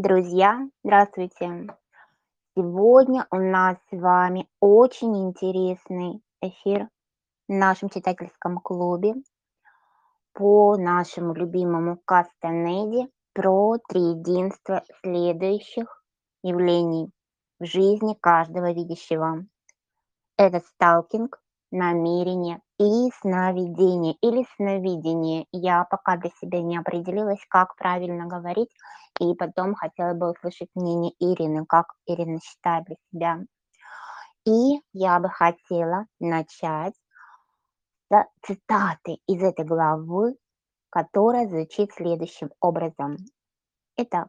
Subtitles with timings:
[0.00, 1.66] Друзья, здравствуйте!
[2.56, 6.88] Сегодня у нас с вами очень интересный эфир
[7.48, 9.14] в нашем читательском клубе
[10.34, 16.04] по нашему любимому Кастанеде про триединство следующих
[16.44, 17.10] явлений
[17.58, 19.46] в жизни каждого видящего.
[20.36, 21.40] Это сталкинг,
[21.72, 25.46] намерение и сновидение или сновидение.
[25.50, 28.70] Я пока для себя не определилась, как правильно говорить,
[29.18, 33.38] и потом хотела бы услышать мнение Ирины, как Ирина считает для себя.
[34.44, 36.94] И я бы хотела начать
[38.10, 40.36] с цитаты из этой главы,
[40.90, 43.16] которая звучит следующим образом.
[43.96, 44.28] Итак,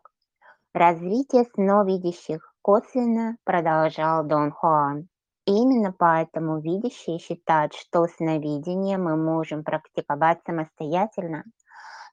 [0.74, 5.08] развитие сновидящих косвенно продолжал Дон Хуан.
[5.46, 11.44] Именно поэтому видящие считают, что сновидение мы можем практиковать самостоятельно,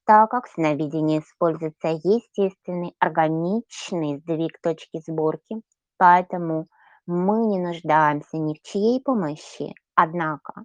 [0.06, 5.62] так как сновидение используется естественный, органичный сдвиг точки сборки,
[5.98, 6.68] поэтому
[7.06, 10.62] мы не нуждаемся ни в чьей помощи, однако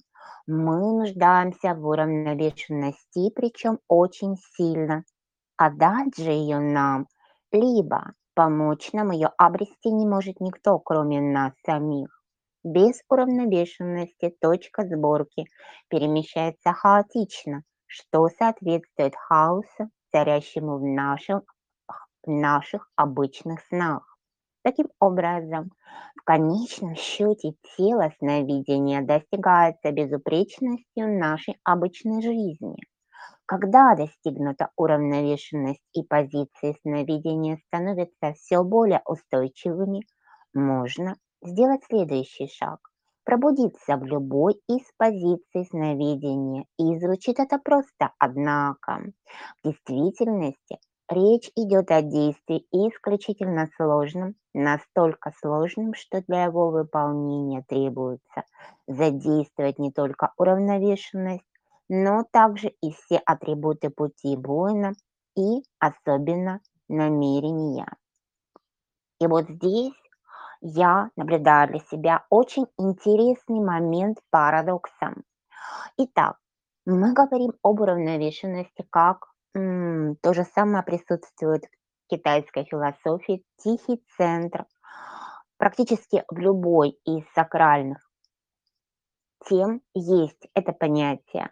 [0.48, 5.04] мы нуждаемся в уравновешенности, причем очень сильно,
[5.58, 7.08] а дать же ее нам,
[7.52, 12.10] либо помочь нам ее обрести не может никто, кроме нас самих.
[12.64, 15.46] Без уравновешенности точка сборки
[15.90, 21.42] перемещается хаотично, что соответствует хаосу, царящему в, нашем,
[22.24, 24.18] в наших обычных снах.
[24.64, 25.72] Таким образом,
[26.16, 32.78] в конечном счете тело сновидения достигается безупречностью нашей обычной жизни.
[33.46, 40.04] Когда достигнута уравновешенность и позиции сновидения становятся все более устойчивыми,
[40.54, 42.80] можно сделать следующий шаг–
[43.26, 46.66] пробудиться в любой из позиций сновидения.
[46.78, 49.02] И звучит это просто, однако
[49.64, 58.44] в действительности речь идет о действии исключительно сложном, настолько сложном, что для его выполнения требуется
[58.88, 61.46] задействовать не только уравновешенность,
[61.90, 64.94] но также и все атрибуты пути воина
[65.38, 67.88] и особенно намерения.
[69.22, 69.94] И вот здесь
[70.62, 75.14] я наблюдаю для себя очень интересный момент парадокса.
[75.98, 76.38] Итак,
[76.86, 84.66] мы говорим об уравновешенности, как м, то же самое присутствует в китайской философии, тихий центр.
[85.58, 88.12] Практически в любой из сакральных
[89.48, 91.52] тем есть это понятие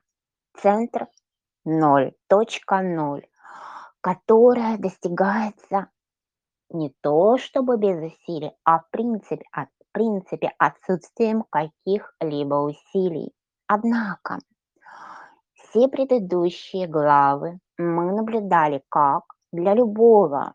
[0.61, 1.07] центр
[1.65, 3.25] ноль, точка ноль,
[4.01, 5.89] которая достигается
[6.69, 13.33] не то чтобы без усилий, а в принципе, от, в принципе отсутствием каких-либо усилий.
[13.67, 14.39] Однако
[15.53, 20.53] все предыдущие главы мы наблюдали, как для любого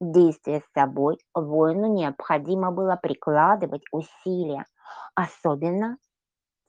[0.00, 4.66] действия с собой воину необходимо было прикладывать усилия,
[5.14, 5.98] особенно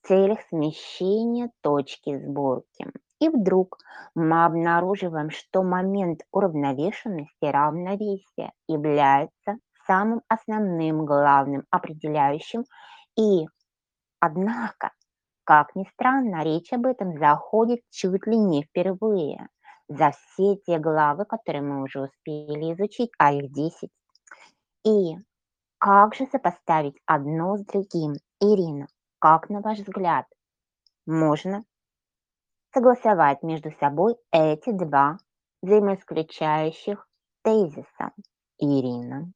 [0.02, 2.92] в целях смещения точки сборки.
[3.20, 3.78] И вдруг
[4.14, 12.66] мы обнаруживаем, что момент уравновешенности равновесия является самым основным, главным, определяющим.
[13.18, 13.46] И,
[14.20, 14.92] однако,
[15.46, 19.48] как ни странно, речь об этом заходит чуть ли не впервые
[19.88, 23.90] за все те главы, которые мы уже успели изучить, а их 10.
[24.86, 25.16] И
[25.78, 28.14] как же сопоставить одно с другим?
[28.42, 28.88] Ирина,
[29.20, 30.26] как на ваш взгляд,
[31.06, 31.64] можно
[32.76, 35.18] согласовать между собой эти два
[35.62, 37.08] взаимоисключающих
[37.42, 38.12] тезиса.
[38.58, 39.32] Ирина.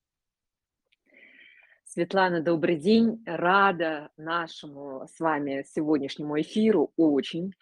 [1.85, 3.23] Светлана, добрый день.
[3.25, 7.53] Рада нашему с вами сегодняшнему эфиру очень.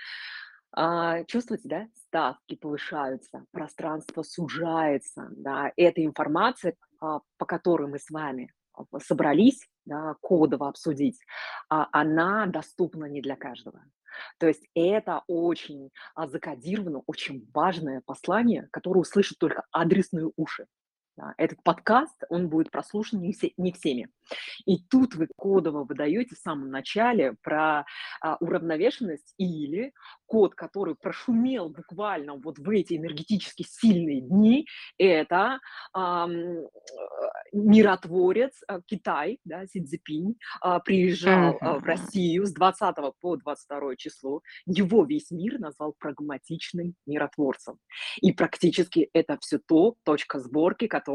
[0.72, 1.88] А, чувствуете, да?
[1.94, 5.72] Ставки повышаются, пространство сужается, да.
[5.78, 8.52] Эта информация, а, по которой мы с вами
[9.00, 11.20] собрались, да, кодово обсудить,
[11.70, 13.84] а, она доступна не для каждого.
[14.38, 20.66] То есть это очень а, закодировано, очень важное послание, которое услышат только адресные уши.
[21.38, 24.10] Этот подкаст, он будет прослушан не, все, не всеми.
[24.66, 27.86] И тут вы кодово выдаете в самом начале про
[28.22, 29.94] а, уравновешенность или
[30.26, 34.68] код, который прошумел буквально вот в эти энергетически сильные дни,
[34.98, 35.60] это
[35.94, 36.28] а,
[37.54, 43.96] миротворец а, Китай, да, Си Цзипинь, а, приезжал а, в Россию с 20 по 22
[43.96, 44.42] число.
[44.66, 47.78] Его весь мир назвал прагматичным миротворцем.
[48.22, 51.07] И практически это все то, точка сборки, которая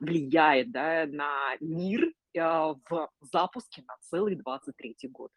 [0.00, 5.30] влияет да, на мир а, в запуске на целый 23 год.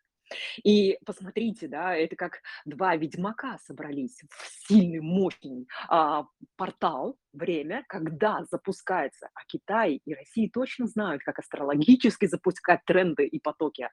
[0.64, 6.26] И посмотрите, да, это как 2 ведьмака собрались в сильный, мощный, а,
[6.56, 9.30] портал, время, когда запускается.
[9.34, 13.90] А Китай и Россия точно знают, как астрологически запускать тренды и потоки.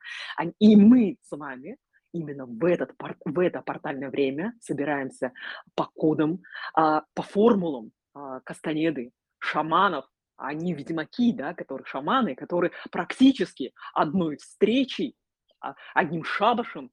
[0.58, 1.76] И мы с вами
[2.12, 2.92] именно в этот
[3.24, 5.32] в это портальное время собираемся
[5.74, 6.42] по кодам,
[6.74, 9.12] а, по формулам, а, Кастанеды,
[9.42, 10.06] шаманов.
[10.36, 15.14] Они ведьмаки, да, которые шаманы, которые практически одной встречей
[15.60, 16.90] а, одним шабашем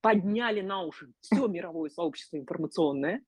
[0.00, 3.22] подняли на уши все мировое сообщество информационное,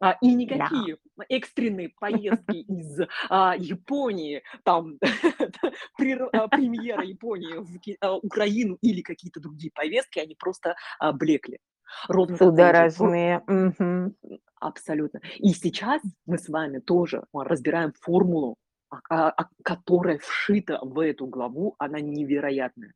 [0.00, 0.34] а, и Да.
[0.34, 0.98] никакие
[1.28, 9.70] экстренные поездки из а, Японии, там а, премьера Японии в а, Украину или какие-то другие
[9.74, 11.58] повестки, они просто а, блекли.
[12.08, 13.42] Ровно Судорожные.
[13.46, 14.14] Мгм.
[14.60, 15.20] Абсолютно.
[15.38, 18.56] И сейчас мы с вами тоже а, разбираем формулу,
[18.90, 22.92] а, а, которая вшита в эту главу, она невероятная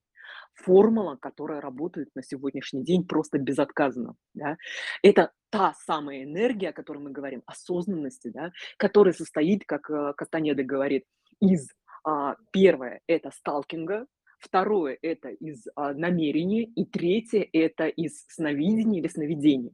[0.55, 4.57] формула, которая работает на сегодняшний день просто безотказно, да.
[5.03, 10.63] Это та самая энергия, о которой мы говорим, осознанности, да, которая состоит, как, э, Кастанеда
[10.63, 11.05] говорит,
[11.41, 11.71] из,
[12.05, 14.07] а, 1- это сталкинга,
[14.45, 19.73] второе- это из, а, намерения, и третье- это из сновидения или сновидений.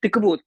[0.00, 0.40] Так вот,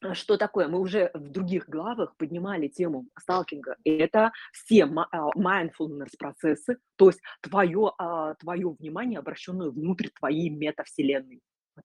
[0.00, 0.68] а, что такое?
[0.68, 3.76] Мы уже в других главах поднимали тему сталкинга.
[3.84, 11.40] Это все а, mindfulness процессы, то есть твое, а, твое внимание, обращенное внутрь твоей метавселенной,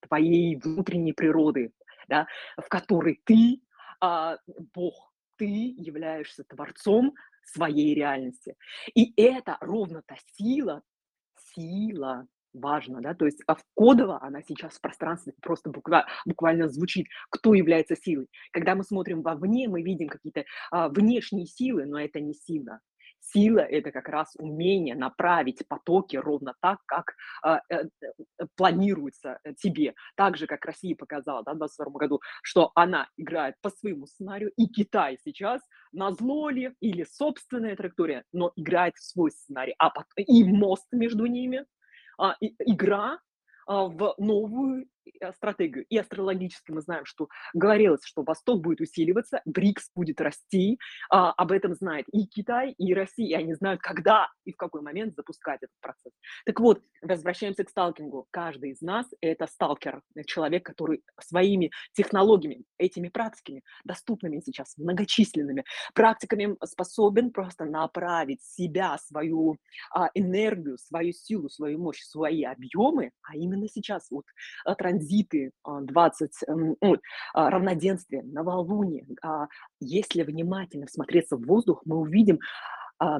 [0.08, 1.72] твоей внутренней природы,
[2.08, 2.28] да,
[2.58, 3.62] в которой ты
[4.00, 4.38] а,
[4.74, 5.46] Бог, ты
[5.78, 7.14] являешься творцом
[7.44, 8.56] своей реальности.
[8.94, 10.82] И это ровно та сила,
[11.58, 16.70] сила, важно, да, то есть а в кодово она сейчас в пространстве просто буква- буквально
[16.70, 18.28] звучит, кто является силой.
[18.52, 22.80] Когда мы смотрим вовне, мы видим какие-то а, внешние силы, но это не сила.
[23.20, 29.54] Сила– это как раз умение направить потоки ровно так, как а, э, э, планируется э,
[29.54, 29.94] тебе.
[30.16, 34.52] Так же, как Россия показала да, в 2022 году, что она играет по своему сценарию,
[34.56, 35.62] и Китай сейчас
[35.92, 39.76] на зло ли или собственная траектория, но играет в свой сценарий.
[39.78, 41.66] А пот- и мост между ними,
[42.18, 43.20] а, игра,
[43.68, 44.88] а, в новую,
[45.36, 45.86] стратегию.
[45.90, 50.80] И астрологически мы знаем, что говорилось, что Восток будет усиливаться, БРИКС будет расти.
[51.10, 53.28] А, об этом знает и Китай, и Россия.
[53.28, 56.14] И они знают, когда и в какой момент запускать этот процесс.
[56.46, 58.28] Так вот, возвращаемся к сталкингу.
[58.32, 65.64] Каждый из нас- это сталкер, э, человек, который своими технологиями, этими практиками, доступными сейчас, многочисленными
[65.94, 69.58] практиками, способен просто направить себя, свою
[69.94, 74.26] а, энергию, свою силу, свою мощь, свои объемы, а именно сейчас вот
[74.66, 76.98] а, транзиты а, 20, м, ну,
[77.34, 79.06] а, равноденствие, новолуние.
[79.24, 79.48] а,
[79.80, 82.40] Если внимательно всмотреться в воздух, мы увидим
[83.00, 83.20] а,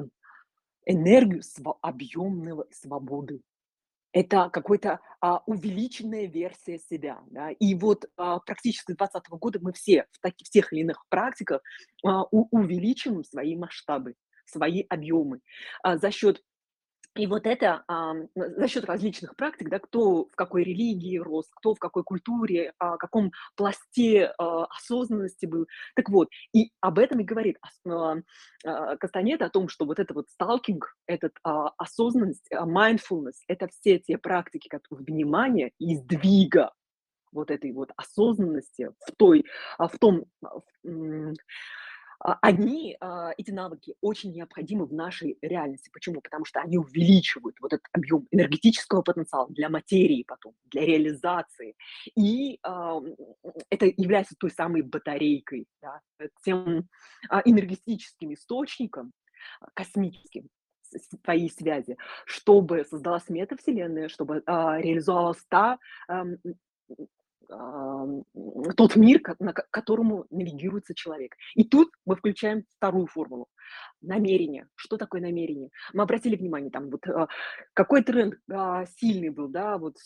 [0.86, 1.42] энергию
[1.82, 3.40] объемного свободы.
[4.12, 7.20] Это какой-то а, увеличенная версия себя.
[7.30, 7.50] Да?
[7.50, 11.04] И вот а, практически с 2020 года мы все в, таки- в тех или иных
[11.10, 11.62] практиках
[12.04, 14.14] а, у- увеличиваем свои масштабы,
[14.46, 15.40] свои объемы
[15.82, 16.42] а, за счет
[17.18, 21.74] и вот это, ам, за счет различных практик, да, кто в какой религии рос, кто
[21.74, 25.66] в какой культуре, а, каком пласте, а, осознанности был.
[25.96, 28.16] Так вот, и об этом и говорит а,
[28.64, 33.66] а, Кастанеда, о том, что вот это вот сталкинг, этот, а, осознанность, а, mindfulness- это
[33.68, 36.72] все те практики, как внимания и сдвига
[37.32, 39.44] вот этой вот осознанности в той,
[39.76, 41.32] а, в том, а, в, а,
[42.20, 45.90] они, а, эти навыки очень необходимы в нашей реальности.
[45.92, 46.20] Почему?
[46.20, 51.76] Потому что они увеличивают вот этот объем энергетического потенциала для материи потом, для реализации.
[52.16, 53.14] И ам,
[53.70, 56.88] это является той самой батарейкой, да, э, тем
[57.28, 59.12] а, энергетическим источником
[59.60, 60.48] а, космическим
[60.82, 61.96] с- с- твоей связи,
[62.26, 65.78] чтобы создалась метавселенная, чтобы а, реализовалась та
[67.48, 69.36] тот мир, ко
[69.70, 71.34] которому навигируется человек.
[71.54, 73.48] И тут мы включаем вторую формулу.
[74.00, 74.66] Намерение.
[74.76, 75.70] Что такое намерение?
[75.92, 77.28] Мы обратили внимание, там вот, а,
[77.74, 79.96] какой тренд, а, сильный был, да, вот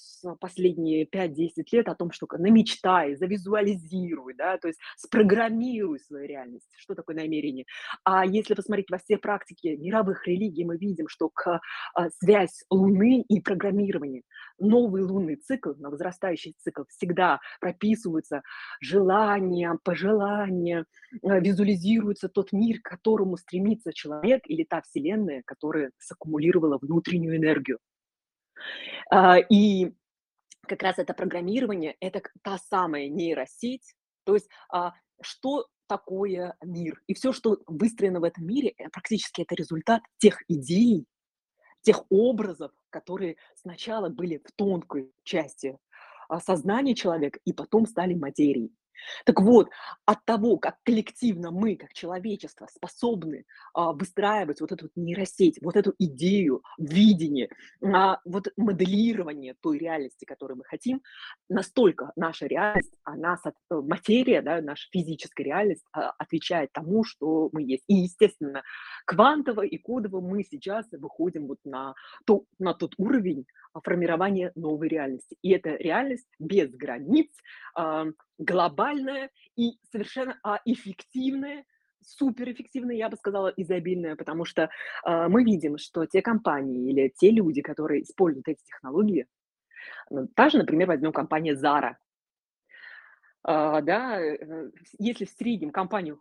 [0.40, 6.68] последние пять-десять лет о том, что к намечтай, завизуализируй, да, то есть спрограммируй свою реальность.
[6.76, 7.66] Что такое намерение?
[8.02, 11.60] А если посмотреть во все практики мировых религий, мы видим, что к
[11.94, 14.22] а, связь Луны и программирования.
[14.62, 18.42] Новый лунный цикл, на возрастающий цикл всегда прописываются
[18.80, 20.86] желания, пожелания,
[21.22, 27.78] э, визуализируется тот мир, к которому стремится человек или та вселенная, которая саккумулировала внутреннюю энергию.
[29.10, 29.92] А, и
[30.66, 33.94] как раз это программирование- это та самая нейросеть.
[34.24, 37.02] То есть, а, что такое мир?
[37.06, 41.06] И все, что выстроено в этом мире, э, практически это результат тех идей,
[41.82, 45.78] тех образов, которые сначала были в тонкой части,
[46.28, 48.72] а, сознания человека и потом стали материей.
[49.24, 49.70] Так вот,
[50.04, 53.44] от того, как коллективно мы, как человечество, способны
[53.74, 57.48] а, выстраивать вот эту вот нейросеть, вот эту идею, видение,
[57.82, 61.02] а, вот моделирование той реальности, которую мы хотим,
[61.48, 67.62] настолько наша реальность, она, э, материя, да, наша физическая реальность а, отвечает тому, что мы
[67.62, 67.84] есть.
[67.88, 68.62] И, естественно,
[69.06, 71.94] квантово и кодово мы сейчас выходим вот на,
[72.26, 73.46] то, на тот уровень
[73.82, 75.36] формирования новой реальности.
[75.42, 77.30] И эта реальность без границ,
[78.38, 78.91] глобальная
[79.56, 81.64] и совершенно а, эффективная,
[82.00, 84.70] суперэффективная, я бы сказала, изобильная, потому что
[85.04, 89.26] а, мы видим, что те компании или те люди, которые используют эти технологии,
[90.10, 91.94] ну, та же, например, возьмем компания Zara,
[93.44, 96.20] а, да, э, если в среднем компанию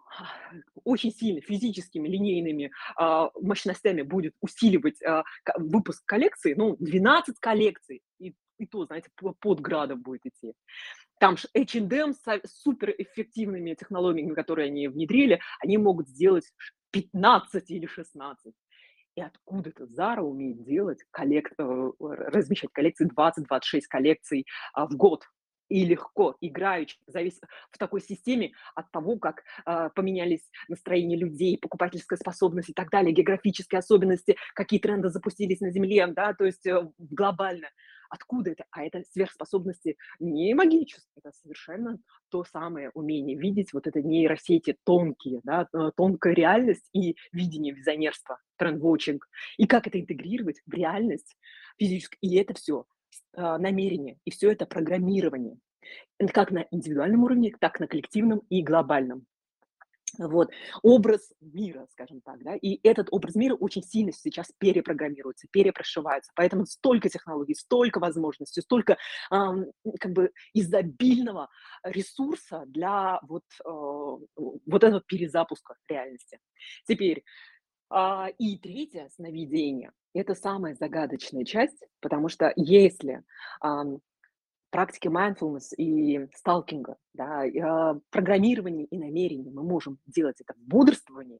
[0.83, 5.23] очень сильно физическими линейными а, мощностями будет усиливать а,
[5.55, 10.53] выпуск коллекции, ну, 12 коллекций, и, и то, знаете, под градом будет идти.
[11.21, 16.51] Там же H&M с суперэффективными технологиями, которые они внедрили, они могут сделать
[16.89, 18.55] 15 или 16.
[19.13, 21.51] И откуда-то Zara умеет делать, коллек...
[21.59, 25.23] Э, размещать коллекции 20-26 коллекций в год
[25.69, 32.17] и легко, играючи, завис в такой системе от того, как э, поменялись настроения людей, покупательская
[32.17, 36.91] способность и так далее, географические особенности, какие тренды запустились на Земле, да, то есть э,
[36.97, 37.67] глобально.
[38.11, 38.65] Откуда это?
[38.71, 41.97] А это сверхспособности не магические, это совершенно
[42.29, 49.25] то самое умение видеть вот это нейросети тонкие, да, тонкая реальность и видение визионерства, трендвотчинг.
[49.57, 51.37] И как это интегрировать в реальность
[51.79, 52.17] физическую.
[52.19, 52.85] И это все
[53.33, 55.57] а, намерение, и все это программирование.
[56.33, 59.25] Как на индивидуальном уровне, так на коллективном и глобальном.
[60.17, 60.49] Вот.
[60.81, 66.65] Образ мира, скажем так, да, и этот образ мира очень сильно сейчас перепрограммируется, перепрошивается, поэтому
[66.65, 68.97] столько технологий, столько возможностей, столько
[69.31, 71.49] эм, как бы изобильного
[71.83, 76.39] ресурса для вот, э, вот этого перезапуска реальности.
[76.87, 77.23] Теперь,
[77.89, 83.23] а, и третье сновидение– это самая загадочная часть, потому что если
[84.71, 91.39] практики mindfulness и сталкинга, да, и, а, и намерение мы можем делать это в бодрствовании,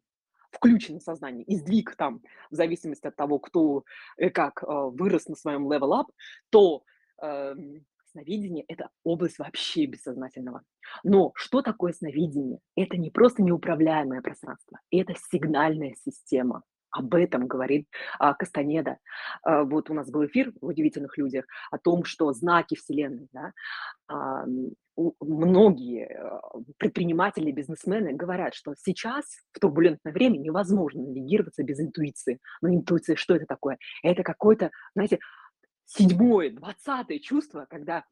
[0.52, 2.22] включенном сознании, и сдвиг там,
[2.52, 3.84] в зависимости от того, кто
[4.18, 6.08] и как а, вырос на своем level up,
[6.50, 6.84] то
[7.22, 10.64] эм, Сновидение– это область вообще бессознательного.
[11.04, 12.60] Но что такое сновидение?
[12.76, 16.64] Это не просто неуправляемое пространство, это сигнальная система.
[16.92, 17.88] Об этом говорит
[18.20, 18.98] а, Кастанеда.
[19.44, 23.54] А, вот у нас был эфир в «Удивительных людях» о том, что знаки Вселенной, да,
[24.08, 24.46] а,
[25.22, 26.42] многие а,
[26.78, 32.40] предприниматели, бизнесмены говорят, что сейчас, в турбулентное время, невозможно навигироваться без интуиции.
[32.62, 33.78] Но интуиция, что это такое?
[34.04, 35.20] Это какой-то, знаете,
[35.86, 38.04] седьмое, двадцатое чувство, когда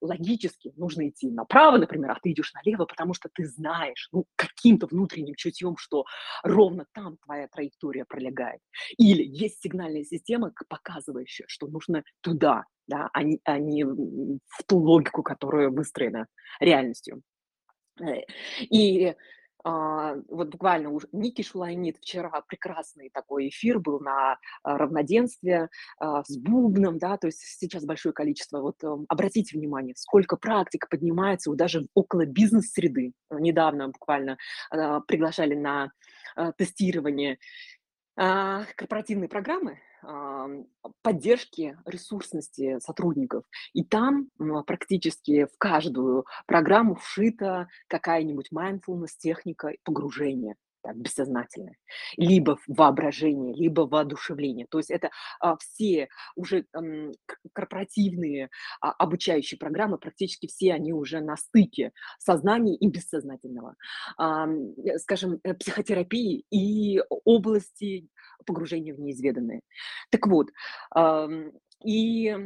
[0.00, 4.86] логически нужно идти направо, например, а ты идешь налево, потому что ты знаешь, ну, каким-то
[4.86, 6.04] внутренним чутьем, что
[6.42, 8.60] ровно там твоя траектория пролегает.
[8.96, 14.78] Или есть сигнальная система, показывающая, что нужно туда, да, а не, а не в ту
[14.78, 16.26] логику, которая выстроена
[16.60, 17.22] реальностью.
[18.00, 18.22] Э,
[18.60, 19.14] и
[19.64, 26.36] вот буквально уже Ники Шулайнит вчера прекрасный такой эфир был на а, равноденстве а, с
[26.38, 31.86] бубном, да, то есть сейчас большое количество, вот эм, обратите внимание, сколько практик поднимается даже
[31.94, 33.12] около бизнес-среды.
[33.30, 34.38] Недавно буквально
[35.06, 35.90] приглашали на
[36.56, 37.38] тестирование
[38.14, 39.78] корпоративные программы,
[41.02, 43.44] поддержки ресурсности сотрудников.
[43.72, 44.28] И там
[44.66, 51.76] практически в каждую программу вшита какая-нибудь mindfulness техника погружения так, бессознательное,
[52.16, 54.66] либо воображение, либо воодушевление.
[54.70, 56.66] То есть это а, все уже
[57.52, 58.48] корпоративные
[58.80, 63.74] а, обучающие программы, практически все они уже на стыке сознания и бессознательного.
[64.16, 64.46] А,
[64.98, 68.08] скажем, э, психотерапии и области
[68.46, 69.60] погружения в неизведанное.
[70.10, 70.50] Так вот,
[71.84, 72.36] и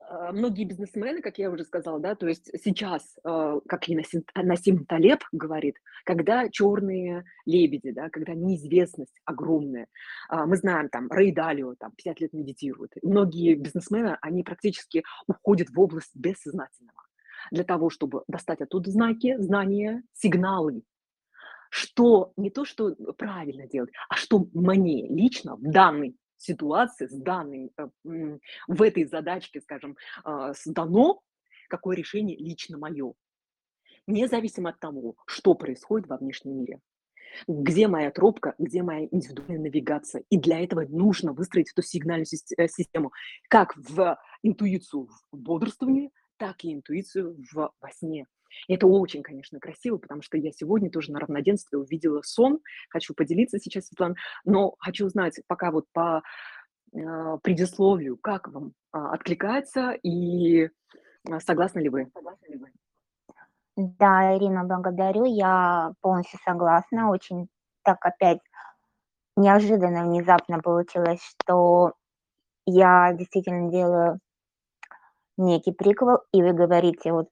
[0.00, 4.24] а, многие бизнесмены, как я уже сказала, да, то есть сейчас, а, как и Насим,
[4.34, 9.86] Насим Талеб говорит, когда черные лебеди, да, когда неизвестность огромная,
[10.28, 15.70] а, мы знаем, там, Рэй Далио, там, 50 лет медитирует, многие бизнесмены, они практически уходят
[15.70, 17.02] в область бессознательного
[17.50, 20.82] для того, чтобы достать оттуда знаки, знания, сигналы,
[21.74, 27.72] что не то, что правильно делать, а что мне лично в данный ситуации, с данной,
[27.76, 28.38] э,
[28.68, 31.22] в этой задачке, скажем, а, сдано,
[31.68, 33.14] какое решение лично мое,
[34.06, 36.80] независимо от того, что происходит во внешнем мире.
[37.48, 40.22] Где моя тропка, где моя индивидуальная навигация?
[40.30, 42.26] И для этого нужно выстроить эту сигнальную
[42.56, 43.10] э, систему
[43.48, 48.26] как в интуицию в бодрствовании, так и интуицию в во сне.
[48.68, 52.60] И это очень, конечно, красиво, потому что я сегодня тоже на равноденствии увидела сон.
[52.90, 56.22] Хочу поделиться сейчас, Светлана, но хочу узнать пока вот по,
[56.94, 60.68] а, предисловию, как вам, а, откликается и,
[61.28, 62.10] а, согласны ли вы?
[63.76, 65.24] Да, Ирина, благодарю.
[65.24, 67.10] Я полностью согласна.
[67.10, 67.48] Очень
[67.82, 68.38] так опять
[69.36, 71.94] неожиданно, внезапно получилось, что
[72.66, 74.20] я действительно делаю
[75.36, 77.28] некий приквел, и вы говорите вот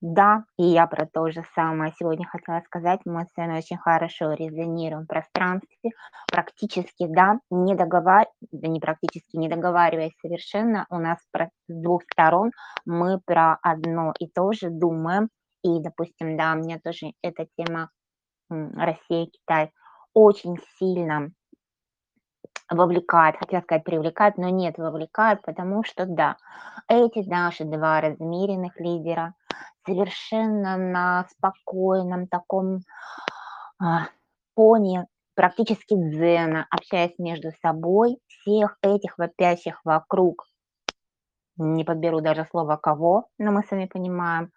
[0.00, 3.00] да, и я про то же самое сегодня хотела сказать.
[3.06, 5.90] Мы с вами очень хорошо резонируем в пространстве.
[6.30, 8.26] Практически, да, не договар...
[8.52, 11.50] да не практически, не договариваясь совершенно, у нас про...
[11.68, 12.50] с двух сторон
[12.84, 15.30] мы про одно и то же думаем.
[15.62, 17.90] И, допустим, да, мне тоже эта тема
[18.50, 19.72] Россия, Китай
[20.12, 21.30] очень сильно
[22.70, 26.36] вовлекает, хотела сказать привлекает, но нет, вовлекает, потому что да,
[26.88, 29.34] эти наши два размеренных лидера
[29.86, 32.80] совершенно на спокойном таком
[33.78, 34.08] а,
[34.54, 40.46] фоне, практически дзена, общаясь между собой, всех этих вопящих вокруг,
[41.56, 44.50] не подберу даже слово кого, но мы сами понимаем,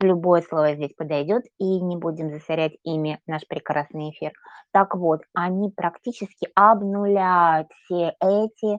[0.00, 4.32] Любое слово здесь подойдет, и не будем засорять ими наш прекрасный эфир.
[4.72, 8.78] Так вот, они практически обнуляют все эти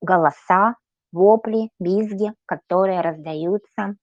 [0.00, 0.76] голоса,
[1.10, 3.96] вопли, визги, которые раздаются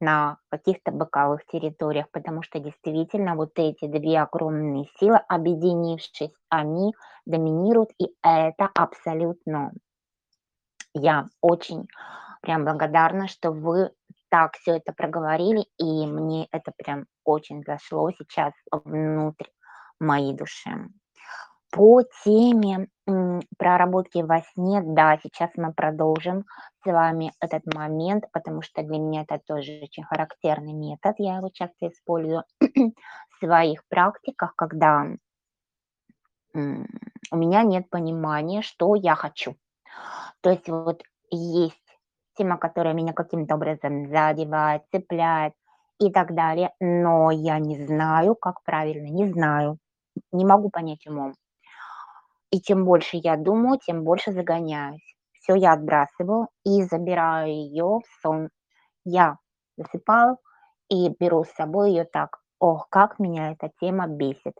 [0.00, 6.94] на каких-то боковых территориях, потому что действительно вот эти две огромные силы, объединившись, они
[7.26, 9.72] доминируют, и это абсолютно
[10.94, 11.86] я очень
[12.42, 13.90] прям благодарна, что вы
[14.30, 19.48] так все это проговорили, и мне это прям очень зашло сейчас внутрь
[20.00, 20.70] моей души.
[21.70, 22.88] По теме
[23.58, 26.46] проработки во сне, да, сейчас мы продолжим
[26.82, 31.50] с вами этот момент, потому что для меня это тоже очень характерный метод, я его
[31.50, 35.06] часто использую в своих практиках, когда
[36.54, 39.56] у меня нет понимания, что я хочу.
[40.40, 41.87] То есть вот есть
[42.38, 45.54] тема, которая меня каким-то образом задевает, цепляет
[46.00, 49.78] и так далее, но я не знаю, как правильно, не знаю,
[50.32, 51.34] не могу понять умом.
[52.50, 55.16] И чем больше я думаю, тем больше загоняюсь.
[55.32, 58.48] Все я отбрасываю и забираю ее в сон.
[59.04, 59.36] Я
[59.76, 60.38] засыпаю
[60.88, 62.38] и беру с собой ее так.
[62.58, 64.54] Ох, как меня эта тема бесит.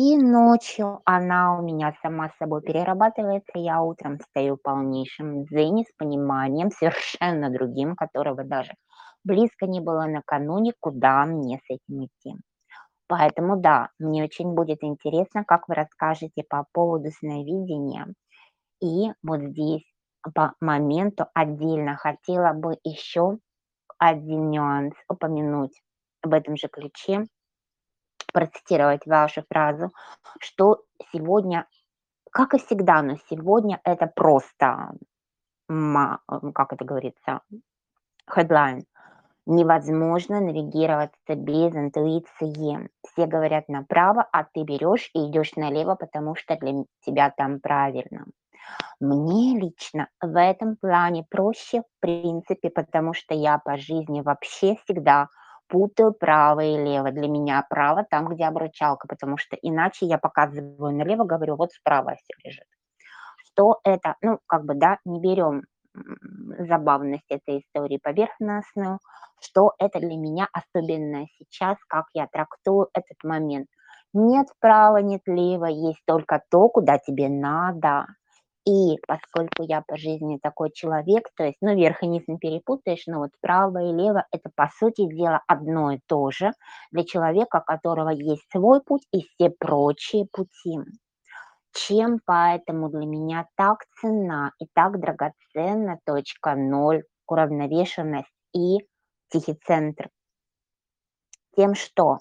[0.00, 3.50] И ночью она у меня сама с собой перерабатывается.
[3.56, 8.74] Я утром встаю в полнейшем дзене с пониманием совершенно другим, которого даже
[9.24, 12.36] близко не было накануне, куда мне с этим идти.
[13.08, 18.06] Поэтому да, мне очень будет интересно, как вы расскажете по поводу сновидения.
[18.80, 19.84] И вот здесь
[20.32, 23.38] по моменту отдельно хотела бы еще
[23.98, 25.82] один нюанс упомянуть
[26.22, 27.24] в этом же ключе
[28.32, 29.90] процитировать вашу фразу,
[30.40, 31.66] что сегодня,
[32.30, 34.92] как и всегда, но сегодня это просто,
[35.68, 37.40] как это говорится,
[38.30, 38.84] headline.
[39.50, 42.90] Невозможно навигироваться без интуиции.
[43.06, 48.26] Все говорят направо, а ты берешь и идешь налево, потому что для тебя там правильно.
[49.00, 55.28] Мне лично в этом плане проще, в принципе, потому что я по жизни вообще всегда
[55.68, 57.10] путаю право и лево.
[57.12, 62.16] Для меня право там, где обручалка, потому что иначе я показываю налево, говорю, вот справа
[62.16, 62.66] все лежит.
[63.46, 64.16] Что это?
[64.22, 65.62] Ну, как бы, да, не берем
[66.58, 68.98] забавность этой истории поверхностную,
[69.40, 73.68] что это для меня особенно сейчас, как я трактую этот момент.
[74.14, 78.06] Нет права, нет лево, есть только то, куда тебе надо.
[78.68, 83.06] И поскольку я по жизни такой человек, то есть, ну, верх и низ не перепутаешь,
[83.06, 86.52] но вот право и лево– это, по сути дела, одно и то же
[86.92, 90.78] для человека, у которого есть свой путь и все прочие пути.
[91.72, 98.78] Чем поэтому для меня так ценна и так драгоценна точка ноль, уравновешенность и
[99.30, 100.10] тихий центр?
[101.56, 102.18] Тем, что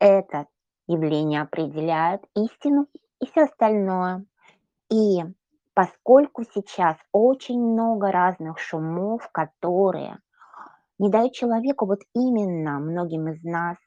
[0.00, 0.48] это
[0.86, 2.88] явление определяет истину
[3.20, 4.26] и все остальное.
[4.92, 5.24] И
[5.72, 10.18] поскольку сейчас очень много разных шумов, которые
[10.98, 13.78] не дают человеку вот именно многим из нас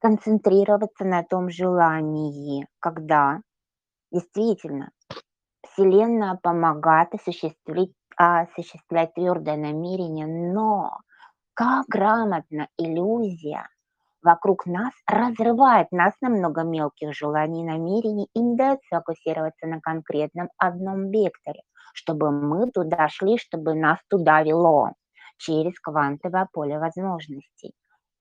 [0.00, 3.40] концентрироваться на том желании, когда
[4.10, 4.90] действительно
[5.66, 10.98] Вселенная помогает осуществить, осуществлять твердое намерение, но
[11.54, 13.66] как грамотно иллюзия
[14.22, 20.48] вокруг нас разрывает нас на много мелких желаний, намерений и не дает сфокусироваться на конкретном
[20.58, 21.62] одном векторе,
[21.94, 24.92] чтобы мы туда шли, чтобы нас туда вело
[25.38, 27.74] через квантовое поле возможностей.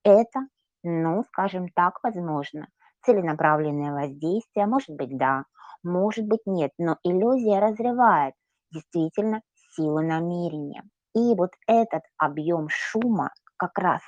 [0.04, 0.42] Это,
[0.84, 2.68] ну, скажем так, возможно.
[3.04, 5.46] Целенаправленное воздействие, может быть, да,
[5.84, 8.34] может быть, нет, но иллюзия разрывает
[8.72, 9.42] действительно
[9.76, 10.84] силу намерения.
[11.16, 14.02] И вот этот объем шума как раз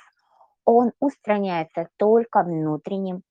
[0.64, 3.22] он устраняется только внутренним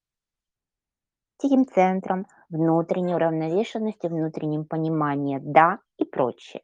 [1.38, 6.62] тихим центром, внутренней уравновешенностью, внутренним пониманием «да» и прочее.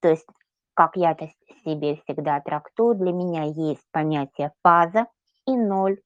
[0.00, 0.26] То есть,
[0.74, 1.28] как я это
[1.64, 5.06] себе всегда трактую, для меня есть понятие фаза
[5.46, 5.98] и ноль.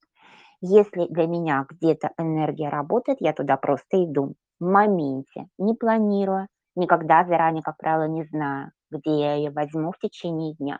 [0.61, 7.25] Если для меня где-то энергия работает, я туда просто иду в моменте, не планируя, никогда
[7.25, 10.79] заранее, как правило, не знаю, где я ее возьму в течение дня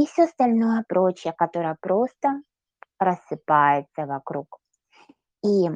[0.00, 2.42] и все остальное прочее, которое просто
[2.98, 4.58] рассыпается вокруг.
[5.44, 5.68] И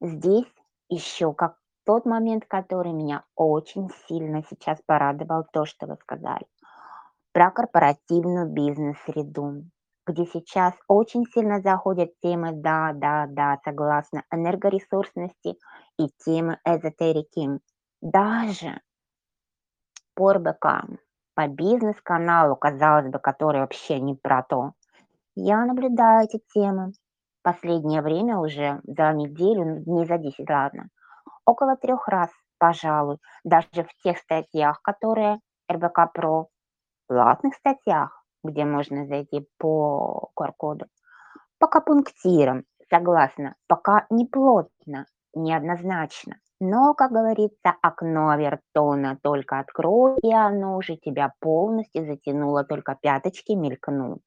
[0.00, 0.52] здесь
[0.88, 6.46] еще как тот момент, который меня очень сильно сейчас порадовал, то, что вы сказали,
[7.32, 9.64] про корпоративную бизнес-среду,
[10.06, 15.56] где сейчас очень сильно заходят темы «да, да, да», согласно энергоресурсности
[15.98, 17.58] и темы эзотерики.
[18.00, 18.80] Даже
[20.14, 20.86] по РБК
[21.34, 24.72] по бизнес-каналу, казалось бы, который вообще не про то.
[25.34, 26.92] Я наблюдаю эти темы.
[27.42, 30.88] Последнее время уже за неделю, ну, не за 10, ладно,
[31.46, 35.40] около трех раз, пожалуй, даже в тех статьях, которые
[35.70, 36.48] РБК Про,
[37.06, 40.86] платных статьях, где можно зайти по QR-коду,
[41.58, 46.36] пока пунктиром, согласна, пока не плотно, неоднозначно.
[46.60, 53.52] Но, как говорится, окно Авертона только открой, и оно уже тебя полностью затянуло, только пяточки
[53.52, 54.20] мелькнут.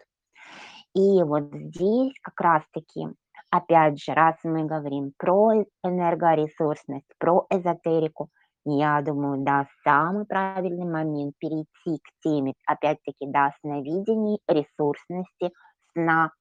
[0.95, 3.07] И вот здесь как раз-таки,
[3.51, 8.29] опять же, раз мы говорим про энергоресурсность, про эзотерику,
[8.65, 15.51] я думаю, да, самый правильный момент перейти к теме, опять-таки, да, сновидений, ресурсности,
[15.91, 16.31] сна,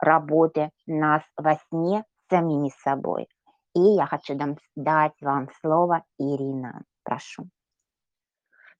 [0.00, 3.28] работы нас во сне самими собой.
[3.74, 4.34] И я хочу
[4.76, 6.82] дать вам слово, Ирина.
[7.02, 7.48] Прошу.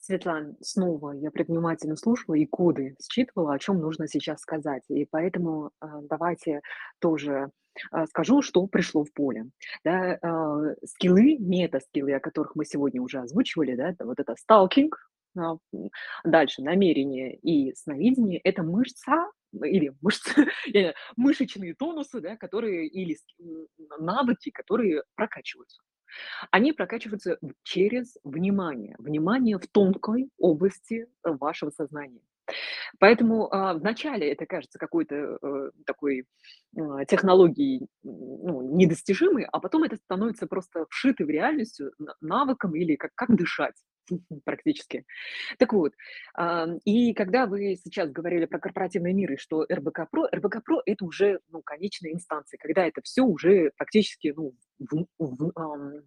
[0.00, 4.84] Светлана, снова я внимательно слушала и коды считывала, о чем нужно сейчас сказать.
[4.88, 6.62] И поэтому э, давайте
[7.00, 7.50] тоже
[7.92, 9.46] э, скажу, что пришло в поле.
[9.84, 14.96] Да, э, скиллы, мета-скиллы, о которых мы сегодня уже озвучивали, да, вот это сталкинг,
[16.24, 20.46] дальше намерение и сновидение, это мышца или мышцы,
[21.16, 23.16] мышечные тонусы, да, которые или
[23.98, 25.82] навыки, которые прокачиваются.
[26.50, 32.22] Они прокачиваются через внимание, внимание в тонкой области вашего сознания.
[32.98, 36.24] Поэтому а, вначале это кажется какой-то э, такой
[36.74, 41.80] э, технологией ну, недостижимой, а потом это становится просто вшитой в реальность
[42.22, 43.74] навыком или как, как дышать.
[44.44, 45.04] практически.
[45.58, 45.94] Так вот,
[46.84, 51.04] и когда вы сейчас говорили про корпоративный мир и что РБК Про, РБК Про это
[51.04, 56.02] уже ну, конечная инстанция, когда это все уже практически ну, в, в,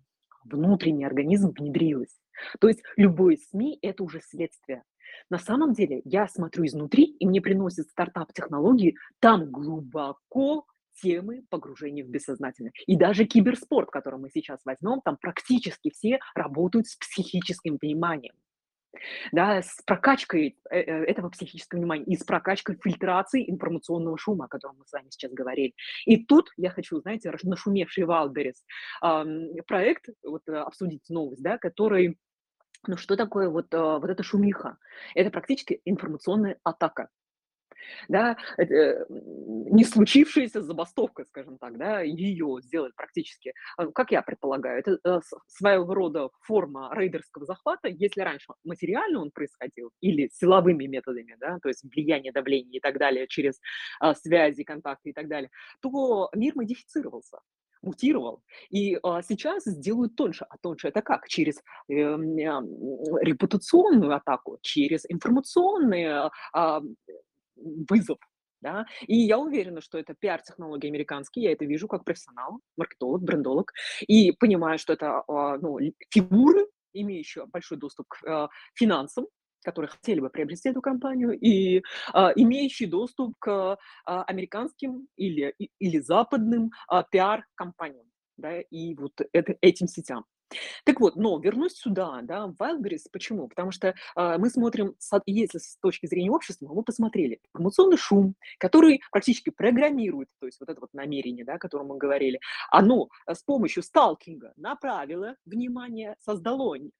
[0.46, 2.16] внутренний организм внедрилось.
[2.60, 4.84] То есть любой СМИ– это уже следствие.
[5.30, 10.66] На самом деле я смотрю изнутри, и мне приносят стартап-технологии там глубоко
[11.02, 12.72] темы погружения в бессознательное.
[12.88, 18.34] И даже киберспорт, который мы сейчас возьмем, там практически все работают с психическим вниманием.
[19.32, 24.48] Да, с прокачкой э, э, этого психического внимания и с прокачкой фильтрации информационного шума, о
[24.50, 25.74] котором мы с вами сейчас говорили.
[26.06, 28.64] И тут я хочу, знаете, нашумевший Wildberries
[29.00, 32.18] проект, вот э, обсудить новость, да, который
[32.88, 34.78] ну что такое вот, вот эта шумиха?
[35.14, 37.10] Это практически информационная атака
[38.08, 44.80] да, э, не случившаяся забастовка, скажем так, да, ее сделать практически, а, как я предполагаю,
[44.80, 51.36] это э, своего рода форма рейдерского захвата, если раньше материально он происходил или силовыми методами,
[51.40, 53.60] да, то есть влияние, давление и так далее, через
[54.00, 55.50] а, связи, контакты и так далее,
[55.82, 57.40] то мир модифицировался
[57.82, 58.44] мутировал.
[58.70, 60.46] И а, сейчас сделают тоньше.
[60.50, 61.28] А тоньше это как?
[61.28, 61.58] Через
[61.90, 62.16] э, э,
[63.22, 66.82] репутационную атаку, через информационные а,
[67.56, 68.18] вызов.
[68.62, 68.86] Да?
[69.08, 74.32] И я уверена, что это пиар-технологии американские, я это вижу как профессионал, маркетолог, брендолог, и
[74.34, 75.80] понимаю, что это а, ну,
[76.12, 79.26] фигуры, имеющие большой доступ к а, финансам,
[79.64, 81.82] которые хотели бы приобрести эту компанию, и
[82.14, 88.06] а, имеющие доступ к а, американским или, или западным а, пиар-компаниям,
[88.38, 90.26] да, и вот это, этим сетям.
[90.86, 93.06] Так вот, но вернусь сюда, да, в Wildberries.
[93.12, 93.48] Почему?
[93.48, 99.02] Потому что, а, мы смотрим, если с точки зрения общества, мы посмотрели информационный шум, который
[99.12, 103.34] практически программирует, то есть вот это вот намерение, да, о котором мы говорили, оно э,
[103.36, 106.92] с помощью сталкинга направило внимание, создало м,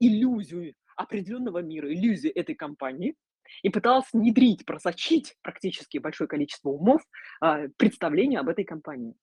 [0.00, 3.14] иллюзию определенного мира, иллюзию этой компании
[3.62, 7.02] и пыталось внедрить, просочить практически большое количество умов,
[7.40, 9.14] а, представление об этой компании.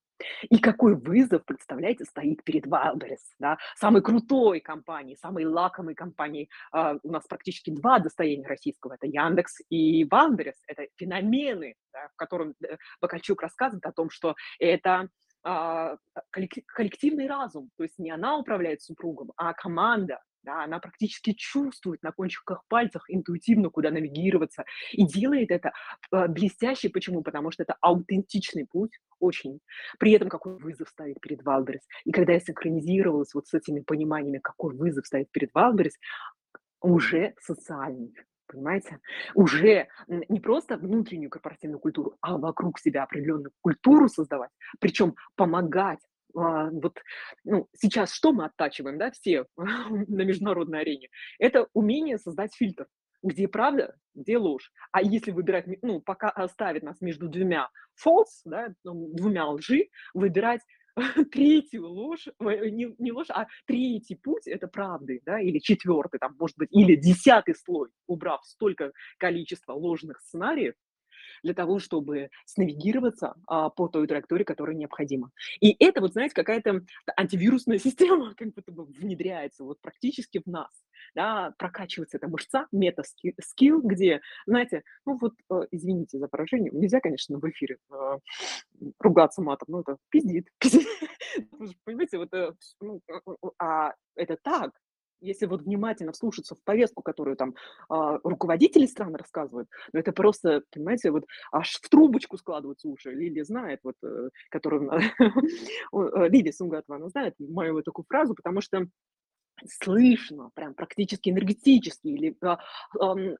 [0.48, 6.48] И какой вызов, представляете, стоит перед Wildberries, да, самой крутой компанией, самой лакомой компанией.
[6.72, 12.16] А, у нас практически два достояния российского, это Яндекс и Wildberries, это феномены, да, в
[12.16, 15.08] котором э, Бакальчук рассказывает о том, что это
[15.42, 15.96] а,
[16.30, 22.12] коллективный разум, то есть не она управляет супругом, а команда, да, она практически чувствует на
[22.12, 25.72] кончиках пальцах интуитивно, куда навигироваться, и делает это
[26.12, 26.88] э, блестяще.
[26.90, 27.22] Почему?
[27.22, 29.60] Потому что это аутентичный путь, очень.
[29.98, 31.82] При этом какой вызов ставит перед Wildberries.
[32.04, 35.94] И когда я синхронизировалась вот с этими пониманиями, какой вызов ставит перед Wildberries,
[36.80, 38.14] уже социальный,
[38.46, 39.00] понимаете?
[39.34, 46.00] Уже не просто внутреннюю корпоративную культуру, а вокруг себя определенную культуру создавать, причем помогать
[46.36, 46.98] а, вот,
[47.44, 51.08] ну, сейчас что мы оттачиваем, да, все на международной арене?
[51.38, 52.86] Это умение создать фильтр,
[53.22, 54.70] где правда, где ложь.
[54.92, 57.68] А если выбирать, ну, пока оставит нас между двумя
[58.04, 60.60] false, да, ну, двумя лжи, выбирать
[61.32, 66.56] третью ложь, не, не ложь, а третий путь это правды, да, или четвертый, там, может
[66.56, 70.74] быть, или десятый слой, убрав столько количества ложных сценариев,
[71.44, 75.30] для того, чтобы снавигироваться а, по той траектории, которая необходима.
[75.60, 76.80] И это, вот знаете, какая-то
[77.16, 80.70] антивирусная система как будто бы внедряется вот практически в нас.
[81.14, 87.38] Да, прокачивается эта мышца, мета-скилл, где, знаете, ну вот, э, извините за поражение, нельзя, конечно,
[87.38, 88.18] в эфире э,
[88.98, 90.48] ругаться матом, но это пиздит.
[91.84, 93.02] Понимаете, вот, э, ну,
[93.58, 94.72] а это так,
[95.24, 97.54] если вот внимательно вслушаться в повестку, которую там
[97.88, 103.10] а, руководители стран рассказывают, ну это просто, понимаете, вот аж в трубочку складываются уши.
[103.10, 108.60] Лилия знает, вот, э, которую э, Лилия Сунгатова, она знает мою вот такую фразу, потому
[108.60, 108.86] что
[109.66, 112.58] слышно, прям практически энергетически или а,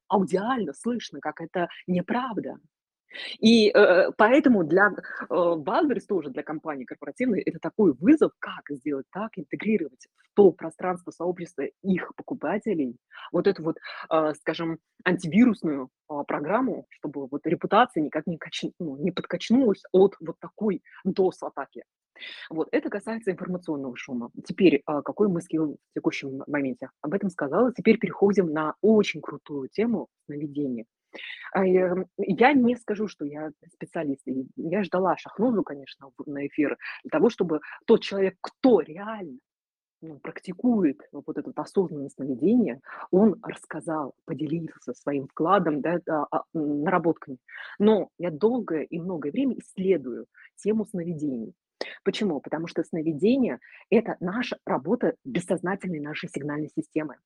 [0.09, 2.59] аудиально слышно, как это неправда.
[3.41, 9.07] И э, поэтому для э, Wildberries тоже для компании корпоративной это такой вызов, как сделать
[9.13, 12.97] так, интегрировать в то пространство сообщества их покупателей
[13.33, 13.77] вот эту вот,
[14.11, 18.65] э, скажем, антивирусную э, программу, чтобы вот репутация никак не, кач...
[18.79, 21.85] ну, не подкачнулась от вот такой DOS-атаки.
[22.49, 24.31] Вот, это касается информационного шума.
[24.45, 26.91] Теперь, э, какой мы скилл в текущем моменте?
[27.01, 27.73] Об этом сказала.
[27.73, 30.85] Теперь переходим на очень крутую тему сновидения.
[31.53, 34.23] А, эм, я не скажу, что я специалист.
[34.57, 39.39] я ждала Шахнозу, конечно, на эфир для того, чтобы тот человек, кто реально
[40.05, 46.43] ну, практикует вот это вот осознанное сновидение, он рассказал, поделился своим вкладом, да, а, а,
[46.53, 47.39] наработками.
[47.79, 51.55] Но я долгое и многое время исследую тему сновидений.
[52.03, 52.41] Почему?
[52.41, 53.59] Потому что сновидение–
[53.91, 57.17] это наша работа бессознательной нашей сигнальной системы.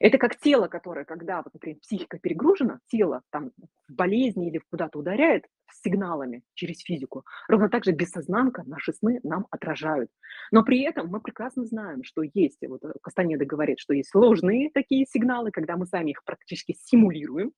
[0.00, 3.52] Это как тело, которое, когда, вот, например, психика перегружена, тело там
[3.88, 5.44] в болезни или куда-то ударяет
[5.82, 7.24] сигналами через физику.
[7.48, 10.10] Ровно так же бессознанка наши сны нам отражают.
[10.50, 14.70] Но при этом мы прекрасно знаем, что есть, вот э, Кастанеда говорит, что есть ложные
[14.72, 17.52] такие сигналы, когда мы сами их практически симулируем,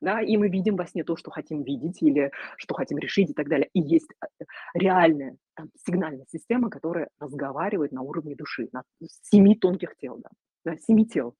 [0.00, 3.34] да, и мы видим во сне то, что хотим видеть или что хотим решить и
[3.34, 3.68] так далее.
[3.72, 8.82] И есть э, реальная там, сигнальная система, которая разговаривает на уровне души, на
[9.22, 10.30] семи тонких тел, да
[10.70, 11.34] да, семи тел.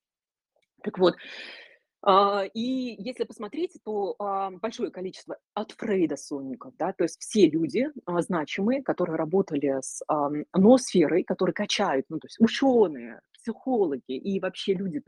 [0.83, 1.17] Так вот,
[2.03, 7.49] а, и если посмотреть, то а, большое количество от Фрейда сонников, да, то есть все
[7.49, 10.03] люди а, значимые, которые работали с
[10.55, 15.01] ноосферой, которые качают, ну, то есть ученые, психологи и вообще люди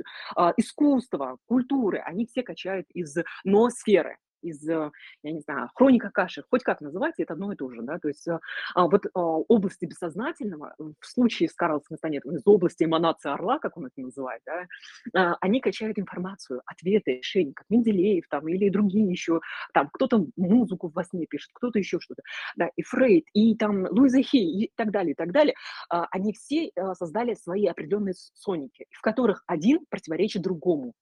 [0.56, 4.90] искусства, культуры, они все качают из ноосферы из, э,
[5.22, 8.08] я не знаю, хроника каши, хоть как называйте, это одно и то же, да, то
[8.08, 8.38] есть э,
[8.74, 13.76] а, вот а, области бессознательного, в случае с Карлосом Кастанетом, из области эманации орла, как
[13.76, 14.66] он это называет, да,
[15.14, 19.40] а, они качают информацию, ответы, решения, как Менделеев там или другие еще,
[19.72, 22.22] там кто-то музыку во сне пишет, кто-то еще что-то,
[22.56, 25.54] да, и Фрейд, и там Луиза Хей, и так далее, и так далее,
[25.88, 30.94] они все создали свои определенные соники, в которых один противоречит другому,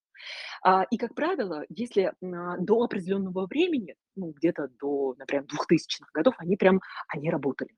[0.91, 6.57] и, как правило, если а, до определенного времени, ну, где-то до, например, 2000-х годов, они
[6.57, 7.71] прям, они работали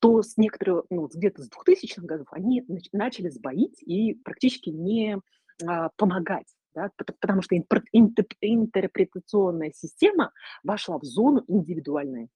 [0.00, 5.18] то с некоторых, ну, где-то с 2000-х годов они начали сбоить и практически не
[5.66, 6.46] а, помогать.
[6.74, 12.28] Да, потому что интерпретационная система вошла в зону индивидуальной.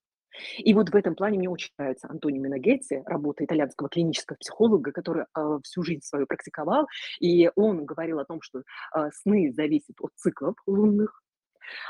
[0.59, 5.25] И вот в этом плане мне очень нравится Антонио Минагетти, работа итальянского клинического психолога, который
[5.35, 6.87] а, всю жизнь свою практиковал.
[7.21, 11.23] И он говорил о том, что а, сны зависят от циклов лунных,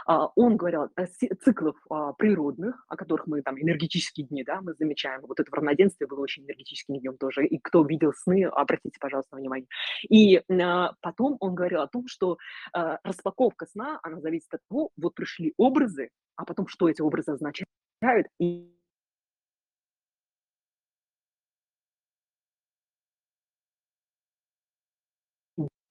[0.07, 1.07] а, он говорил о
[1.43, 5.23] циклов а, природных, о которых мы там энергетические дни, да, мы замечаем.
[5.23, 7.47] Вот это в равноденствии было очень энергетическим днем тоже.
[7.47, 9.69] И кто видел сны, обратите, пожалуйста, внимание.
[10.09, 10.43] И
[11.01, 12.39] потом он говорил о том, что
[12.73, 17.69] распаковка сна, она зависит от того, вот пришли образы, а потом что эти образы означают,
[18.39, 18.71] и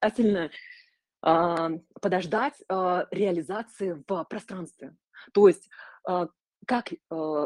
[0.01, 0.49] обязательно
[1.21, 4.95] а, подождать, а, реализации в пространстве.
[5.33, 5.69] То есть,
[6.07, 6.27] а,
[6.67, 6.91] как,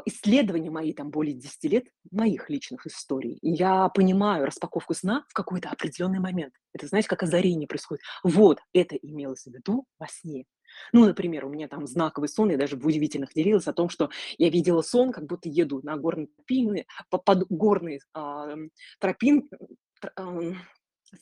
[0.06, 5.69] исследования мои там более 10 лет, моих личных историй, я понимаю распаковку сна в какой-то
[5.69, 6.54] определенный момент.
[6.73, 8.04] Это, знаете, как озарение происходит.
[8.23, 10.45] Вот, это имелось в виду во сне.
[10.91, 14.09] Ну, например, у меня там знаковый сон, я даже в удивительных делилась о том, что
[14.38, 18.55] я видела сон, как будто еду на горной тропине, по под горной, а,
[18.99, 19.49] тропин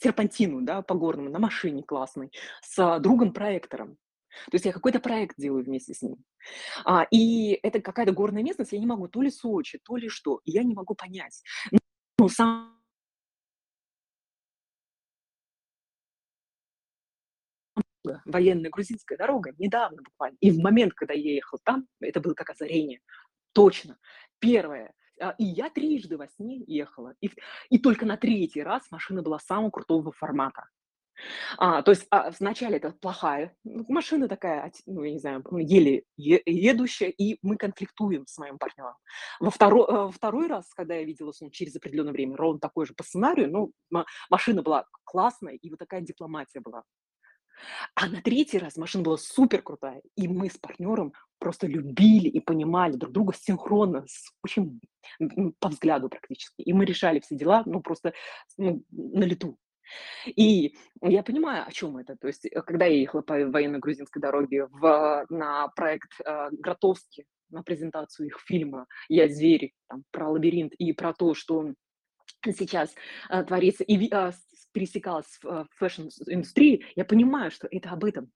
[0.01, 2.31] серпантину, да, по горному, на машине классной,
[2.63, 3.97] с другом-проектором.
[4.49, 6.17] То есть я какой-то проект делаю вместе с ним.
[6.85, 10.39] А, и это какая-то горная местность, я не могу, то ли Сочи, то ли что,
[10.45, 11.43] я не могу понять.
[12.17, 12.80] Ну, сам
[18.25, 20.37] военная грузинская дорога, недавно буквально.
[20.39, 23.01] И в момент, когда я ехал там, это было как озарение.
[23.53, 23.97] Точно.
[24.39, 27.13] Первое, а, и я трижды во сне ехала.
[27.21, 27.31] И,
[27.69, 30.65] и только на третий раз машина была самого крутого формата.
[31.57, 36.03] А, то есть а, вначале это плохая ну, машина такая, ну, я не знаю, еле
[36.17, 38.95] едущая, и мы конфликтуем с моим партнером.
[39.39, 42.85] Во второй, во э, второй раз, когда я видела сон через определенное время, ровно такой
[42.85, 43.71] же по сценарию, ну,
[44.29, 46.83] машина была классная, и вот такая дипломатия была.
[47.95, 52.39] А на третий раз машина была супер крутая, и мы с партнером просто любили и
[52.39, 54.79] понимали друг друга синхронно, с очень
[55.59, 56.61] по взгляду практически.
[56.61, 58.13] И мы решали все дела, ну, просто
[58.57, 59.57] ну, на лету.
[60.25, 62.15] И я понимаю, о чем это.
[62.15, 67.63] То есть, э, когда я ехала по военно-грузинской дороге в, на проект э, Гротовский, на
[67.63, 71.73] презентацию их фильма «Я зверь», там, про лабиринт и про то, что
[72.45, 72.93] сейчас
[73.29, 74.31] э, творится, и э,
[74.71, 78.31] пересекалась в э, fashion -индустрии, я понимаю, что это об этом.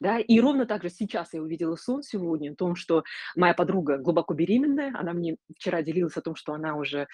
[0.00, 3.02] Да, и ровно так же сейчас я увидела сон сегодня о том, что
[3.34, 7.06] моя подруга глубоко беременная, она мне вчера делилась о том, что она уже,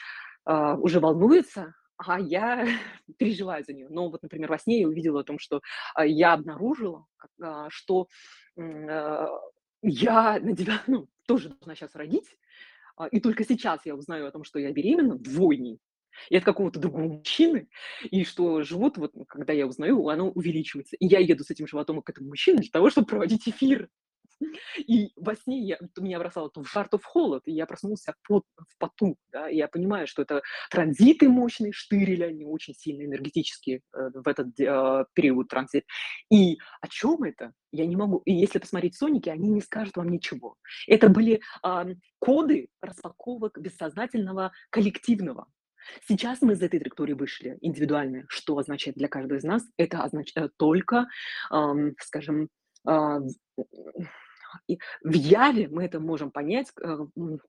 [0.47, 1.75] э, уже волнуется,
[2.07, 2.67] а я
[3.19, 3.89] переживаю за нее.
[3.91, 5.61] Но вот, например, во сне я увидела о том, что
[5.99, 7.07] э, я обнаружила,
[7.43, 8.09] э, что
[8.57, 9.27] э,
[9.83, 12.37] я на тебя, ну, тоже должна сейчас родить,
[13.13, 15.81] и только сейчас я узнаю о том, что я беременна двойней
[16.29, 17.69] и от какого-то другого мужчины,
[18.11, 20.97] и что живот, вот когда я узнаю, оно увеличивается.
[20.97, 23.89] И я еду с этим животом к этому мужчине для того, чтобы проводить эфир.
[24.79, 28.13] И во сне я, меня бросало то в жар, то в холод, и я проснулся
[28.13, 32.75] в, пот, в поту, да, и я понимаю, что это транзиты мощные, штырили, они очень
[32.75, 35.85] сильно энергетические э, в этот э, период транзит.
[36.31, 37.53] И о чем это?
[37.71, 38.23] Я не могу.
[38.25, 40.57] И если посмотреть Соники, они не скажут вам ничего.
[40.87, 45.49] Это были э, коды распаковок бессознательного коллективного.
[46.07, 48.25] Сейчас мы из этой траектории вышли индивидуально.
[48.29, 49.63] Что означает для каждого из нас?
[49.77, 51.07] Это означает только,
[51.53, 52.49] эм, скажем,
[52.89, 53.21] э,
[55.03, 56.97] в яве мы это можем понять, э,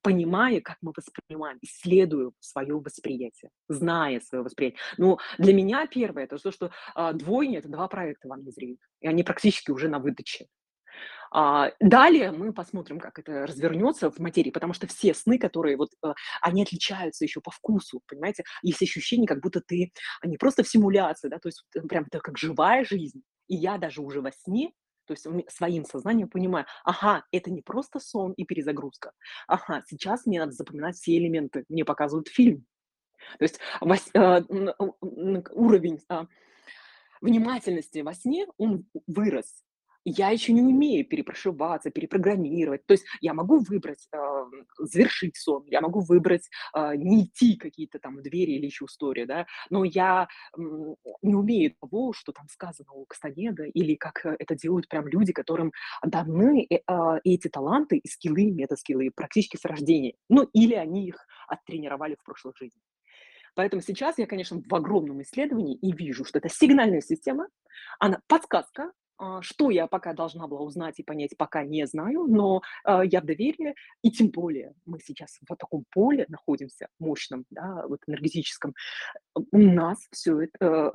[0.02, 4.80] понимая, как мы воспринимаем, исследуя свое восприятие, зная свое восприятие.
[4.98, 8.80] Но для меня первое, это то, что э, двойня– это два проекта во мне зреют,
[9.00, 10.48] и они практически уже на выдаче.
[11.32, 15.92] А, далее мы посмотрим, как это развернется в материи, потому что все сны, которые вот,
[16.04, 18.44] э, они отличаются еще по вкусу, понимаете?
[18.62, 22.38] Есть ощущение, как будто ты не просто в симуляции, да, то есть прям это как
[22.38, 23.24] живая жизнь.
[23.48, 24.72] И я даже уже во сне
[25.08, 29.12] то есть своим сознанием понимаю, ага, это не просто сон и перезагрузка.
[29.48, 31.66] Ага, сейчас мне надо запоминать все элементы.
[31.68, 32.66] Мне показывают фильм.
[33.38, 34.42] То есть вос, э,
[35.52, 36.26] уровень э,
[37.20, 39.64] внимательности во сне, он вырос
[40.06, 42.86] я еще не умею перепрошиваться, перепрограммировать.
[42.86, 44.18] То есть я могу выбрать, э,
[44.80, 49.46] завершить сон, я могу выбрать э, не идти какие-то там двери или еще истории, да,
[49.70, 50.62] но я э,
[51.22, 55.34] не умею того, что там сказано у Кастанеда, или как э, это делают прям люди,
[55.34, 55.72] которым
[56.04, 60.14] даны э, э, эти таланты и скиллы, метаскиллы практически с рождения.
[60.30, 62.82] Ну, или они их оттренировали в прошлой жизни.
[63.54, 67.48] Поэтому сейчас я, конечно, в огромном исследовании и вижу, что это сигнальная система,
[68.00, 68.92] она подсказка, а,
[69.42, 73.26] что я пока должна была узнать и понять, пока не знаю, но э, я в
[73.26, 78.74] доверии, и тем более мы сейчас в таком поле находимся, мощном, да, вот энергетическом,
[79.34, 80.92] у нас все это, э,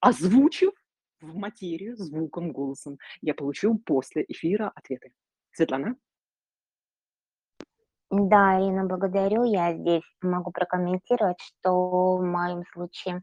[0.00, 0.72] озвучив
[1.20, 5.12] в материю звуком, голосом, я получу после эфира ответы.
[5.52, 5.96] Светлана?
[8.10, 9.44] Да, Ирина, благодарю.
[9.44, 13.22] Я здесь могу прокомментировать, что в моем случае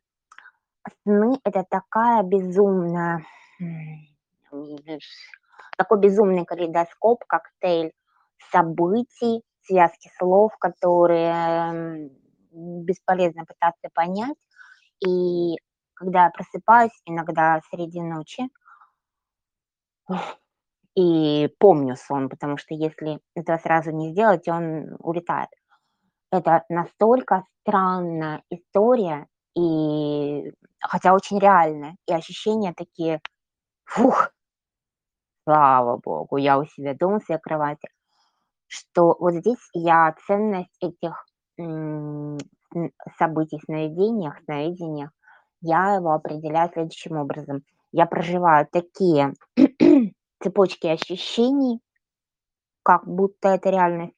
[1.04, 3.26] сны- это такая безумная,
[5.78, 7.92] такой безумный калейдоскоп, коктейль
[8.52, 12.10] событий, связки слов, которые
[12.52, 14.38] бесполезно пытаться понять.
[15.06, 15.56] И
[15.96, 18.50] когда я просыпаюсь, иногда среди ночи,
[20.96, 25.50] и помню сон, потому что если этого сразу не сделать, он улетает.
[26.32, 29.28] Это настолько странная история,
[29.58, 30.52] и
[30.82, 33.22] хотя очень реальная, и ощущения такие:
[33.86, 34.32] "Фух,
[35.46, 37.90] слава богу, я у себя дома, в своей кровати".
[38.68, 41.26] Что вот здесь я ценность этих,
[43.18, 45.12] событий, сновидениях, сновидениях,
[45.62, 47.64] я его определяю следующим образом.
[47.92, 49.34] Я проживаю такие
[50.44, 51.80] цепочки ощущений,
[52.84, 54.16] как будто это реальность,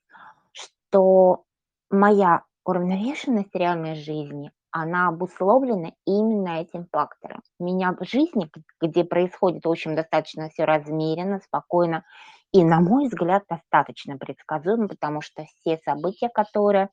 [0.51, 1.43] что
[1.89, 4.51] моя уравновешенность реальной жизни,
[4.81, 7.41] она обусловлена именно этим фактором.
[7.59, 8.49] Меня в жизни,
[8.81, 12.03] где происходит, в общем, достаточно все размеренно, спокойно
[12.51, 16.89] и, на мой взгляд, достаточно предсказуемо, потому что все события, которые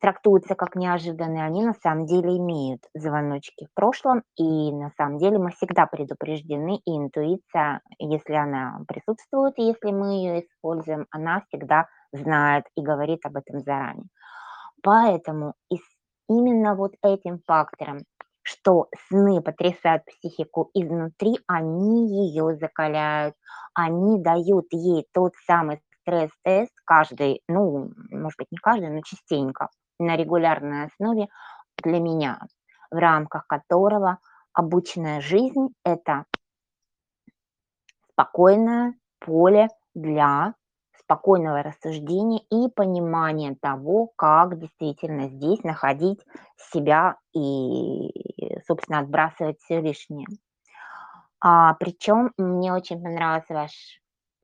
[0.00, 5.38] трактуются как неожиданные, они на самом деле имеют звоночки в прошлом, и на самом деле
[5.38, 12.64] мы всегда предупреждены, и интуиция, если она присутствует, если мы ее используем, она всегда знает
[12.76, 14.08] и говорит об этом заранее.
[14.82, 15.97] Поэтому и с
[16.28, 18.00] именно вот этим фактором,
[18.42, 23.34] что сны потрясают психику изнутри, они ее закаляют,
[23.74, 29.68] они дают ей тот самый стресс-тест каждый, ну, может быть, не каждый, но частенько,
[30.00, 31.28] на регулярной основе
[31.82, 32.40] для меня,
[32.90, 34.18] в рамках которого
[34.54, 36.24] обычная жизнь- это
[38.12, 40.54] спокойное поле для
[41.08, 46.20] спокойного рассуждения и понимания того, как действительно здесь находить
[46.70, 48.10] себя и,
[48.66, 50.26] собственно, отбрасывать все лишнее.
[51.40, 53.72] А, причем мне очень понравился ваш,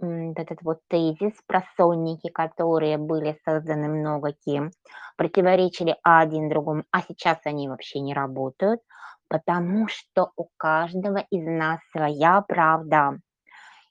[0.01, 4.71] этот вот тезис про сонники, которые были созданы много кем,
[5.17, 8.81] противоречили один другому, а сейчас они вообще не работают,
[9.29, 13.19] потому что у каждого из нас своя правда.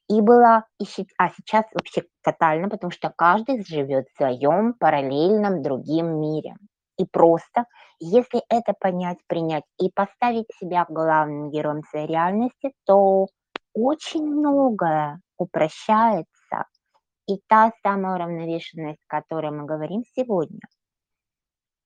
[0.10, 5.62] И была, и щи а сейчас вообще тотально, потому что каждый живет в своем параллельном
[5.62, 6.56] другим мире.
[6.98, 7.66] И просто,
[8.00, 13.28] если это понять, принять и поставить себя главным героем своей реальности, то
[13.74, 16.66] очень многое упрощается.
[17.28, 20.60] И та самая уравновешенность, о которой мы говорим сегодня,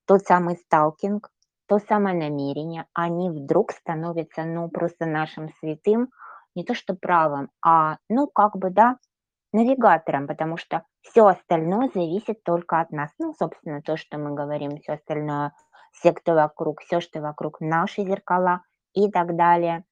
[0.05, 1.29] тот самый сталкинг,
[1.67, 6.09] то самое намерение, они вдруг становятся, ну, просто нашим святым,
[6.57, 8.97] не то что правом, а, ну, как бы, да,
[9.53, 13.11] навигатором, потому что все остальное зависит только от нас.
[13.19, 15.53] Ну, собственно, то, что мы говорим, все остальное,
[15.91, 18.61] все, кто вокруг, все, что вокруг, наши зеркала
[18.93, 19.83] и так далее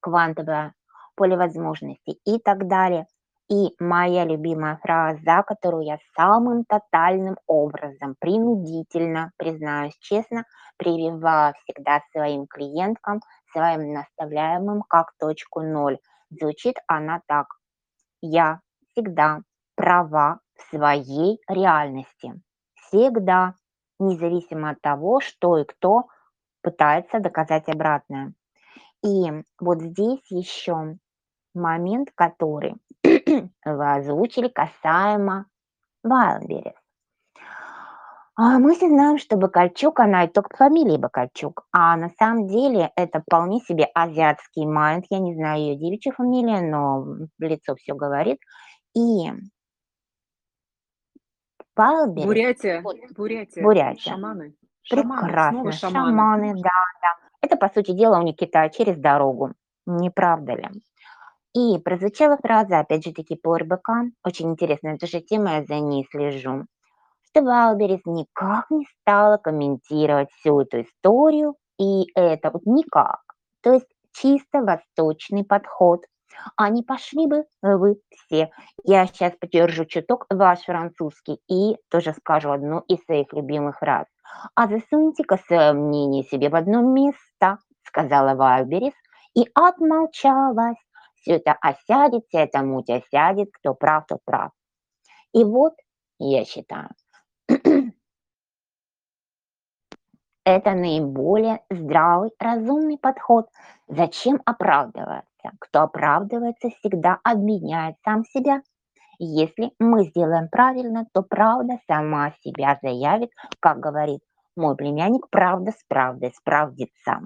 [0.00, 0.74] квантовое
[1.16, 3.06] поле возможностей и так далее.
[3.50, 10.44] И моя любимая фраза, которую я самым тотальным образом, принудительно, признаюсь честно,
[10.76, 13.20] прививаю всегда своим клиенткам,
[13.54, 15.98] своим наставляемым как точку ноль.
[16.30, 17.46] Звучит она так.
[18.20, 19.40] Я всегда
[19.76, 22.34] права в своей реальности.
[22.74, 23.54] Всегда,
[23.98, 26.08] независимо от того, что и кто
[26.62, 28.34] пытается доказать обратное.
[29.04, 30.96] И вот здесь еще
[31.54, 35.46] момент, который вы озвучили касаемо
[36.04, 36.83] Wildberries.
[38.36, 42.48] А мы все знаем, что Бакальчук, она и только по фамилии Бакальчук, а на самом
[42.48, 45.04] деле это вполне себе азиатский майнд.
[45.08, 48.38] Я не знаю ее девичью фамилию, но в лицо все говорит.
[48.96, 49.30] И
[51.78, 56.10] Wildberries, Бурятия, вот, Бурятия, Бурятия, шаманы, шаманы, прекрасно, шаманы.
[56.10, 57.16] шаманы, да, да.
[57.40, 59.52] Это, по сути дела, у них Китай через дорогу,
[59.86, 60.68] не правда ли?
[61.52, 63.90] И прозвучала фраза, опять же таки, по РБК,
[64.24, 66.66] очень интересная тоже тема, я за ней слежу,
[67.34, 73.22] что Wildberries никак не стала комментировать всю эту историю, и это вот никак.
[73.60, 76.04] То есть чисто восточный подход.
[76.58, 78.50] Не пошли бы вы все.
[78.84, 84.06] Я сейчас поддержу чуток ваш французский и тоже скажу одну из своих любимых фраз.
[84.54, 88.94] А засуньте-ка свое мнение себе в одно место, сказала Wildberries
[89.34, 90.78] и отмолчалась.
[91.16, 94.52] Все это осядет, вся эта муть осядет, кто прав, тот прав.
[95.32, 95.72] И вот,
[96.18, 96.90] я считаю,
[100.44, 103.48] это наиболее здравый, разумный подход.
[103.88, 105.50] Зачем оправдываться?
[105.58, 108.62] Кто оправдывается, всегда обвиняет сам себя.
[109.18, 113.30] Если мы сделаем правильно, то правда сама себя заявит,
[113.60, 114.20] как говорит
[114.56, 117.20] мой племянник, правда с правдой справдится.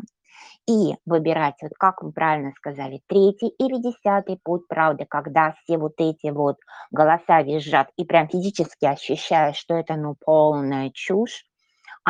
[0.68, 5.94] И выбирать, вот как вы правильно сказали, третий или десятый путь правды, когда все вот
[5.98, 6.58] эти вот
[6.90, 11.44] голоса визжат и прям физически ощущаешь, что это ну полная чушь,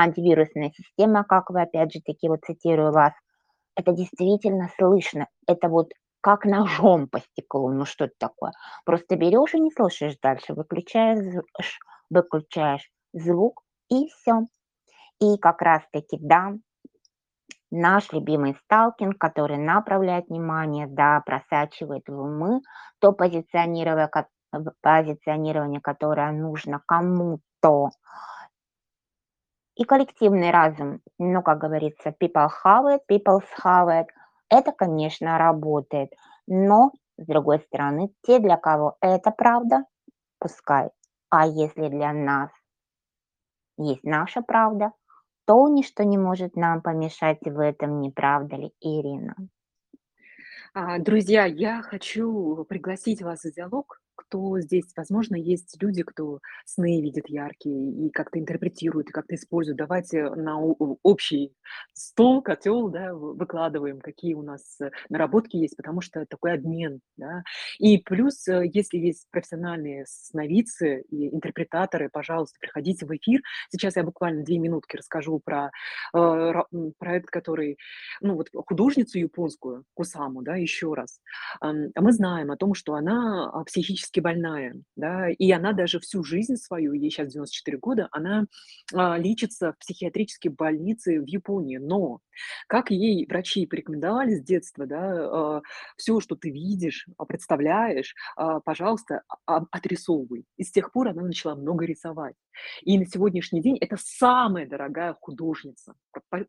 [0.03, 3.12] антивирусная система, как вы опять же таки, вот цитирую вас,
[3.76, 8.53] это действительно слышно, это вот как ножом по стеклу, ну что это такое?
[8.84, 11.40] Просто берешь и не слушаешь дальше, выключаешь,
[12.11, 14.46] выключаешь звук и все.
[15.20, 16.55] И как раз таки, да,
[17.70, 22.61] Наш любимый сталкинг, который направляет внимание, да, просачивает в умы
[22.99, 24.11] то позиционирование,
[24.82, 27.90] позиционирование, которое нужно кому-то.
[29.79, 34.07] И коллективный разум, ну, как говорится, people have it, people have it.
[34.51, 36.11] Это, конечно, работает,
[36.49, 39.85] но, с другой стороны, те, для кого это правда,
[40.41, 40.91] пускай.
[41.31, 42.51] А если для нас
[43.76, 44.91] есть наша правда,
[45.47, 49.37] то ничто не может нам помешать в этом, не правда ли, Ирина?
[50.74, 54.01] А, друзья, я хочу пригласить вас в диалог.
[54.19, 59.79] Кто здесь, возможно, есть люди, кто сны видит яркие и как-то интерпретирует, и как-то использует.
[59.79, 61.55] Давайте на общий
[61.93, 67.01] стол, котел, да, вы- выкладываем, какие у нас э, наработки есть, потому что такой обмен,
[67.16, 67.45] да.
[67.79, 73.41] И плюс, э, если есть профессиональные сновидцы и интерпретаторы, пожалуйста, приходите в эфир.
[73.71, 75.71] Сейчас я буквально две минутки расскажу про
[76.12, 76.53] э,
[76.99, 77.79] проект, который
[78.21, 81.21] ну, вот художницу японскую, Кусаму, да, еще раз,
[81.62, 83.64] мы знаем о том, что она а,
[84.09, 88.47] психически больная, да, и она даже всю жизнь свою, ей сейчас 94 года, она
[88.95, 91.79] а, лечится в психиатрической больнице в Японии.
[91.79, 92.21] Но,
[92.67, 95.61] как ей врачи порекомендовали с детства, да,
[95.97, 100.45] все, что ты видишь, а, представляешь, а, пожалуйста, а- отрисовывай.
[100.57, 102.35] И с тех пор она начала много рисовать.
[102.83, 105.95] И на сегодняшний день это самая дорогая художница.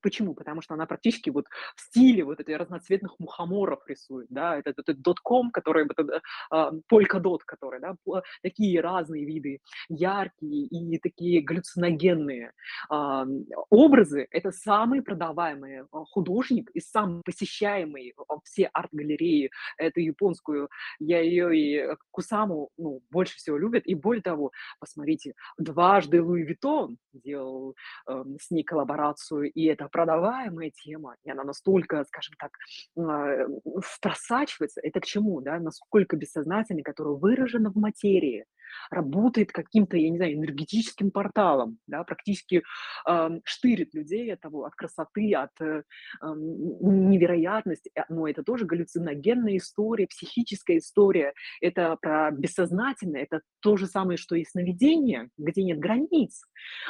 [0.02, 0.34] Почему?
[0.34, 1.46] Потому что она практически вот
[1.76, 7.44] в стиле вот этих разноцветных мухоморов рисует, да, это, это дотком, который, это, а, полькадот,
[7.50, 7.96] который, да,
[8.42, 12.52] такие разные виды, яркие и такие галлюциногенные
[12.90, 20.00] а, м, образы, это самый продаваемый а, художник и самый посещаемый а, все арт-галереи, эту
[20.00, 20.70] японскую,
[21.00, 26.44] я ее и э, Кусаму, ну, больше всего любят, и более того, посмотрите, дважды Луи
[26.44, 27.76] Виттон делал
[28.08, 32.52] эм, с ней коллаборацию, и это продаваемая тема, и она настолько, скажем так,
[32.98, 34.82] а, в- просачивается.
[34.84, 35.60] Это к чему, да?
[35.60, 38.46] Насколько бессознательный, который выражено в материи,
[38.92, 42.64] работает каким-то, я не знаю, энергетическим порталом, да, практически
[43.06, 45.84] ам, штырит людей от того, от красоты, от э,
[46.22, 47.92] невероятности.
[47.96, 51.34] Э, Но это тоже галлюциногенная история, психическая история.
[51.62, 56.42] Это про бессознательное, это то же самое, что и сновидение, где нет границ.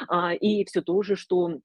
[0.08, 1.60] А, и все то же, что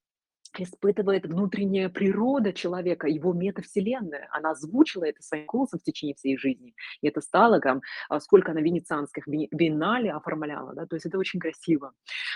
[0.59, 4.27] испытывает внутренняя природа человека, его метавселенная.
[4.31, 6.73] Она озвучила это своим голосом в течение всей жизни.
[7.01, 11.17] И это стало там, а, сколько она венецианских би- биеннале оформляла, да, то есть это
[11.17, 11.91] очень красиво.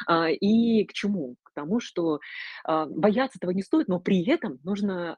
[0.07, 1.35] А, И к чему?
[1.43, 2.19] К тому, что
[2.65, 5.17] а, бояться этого не стоит, но при этом нужно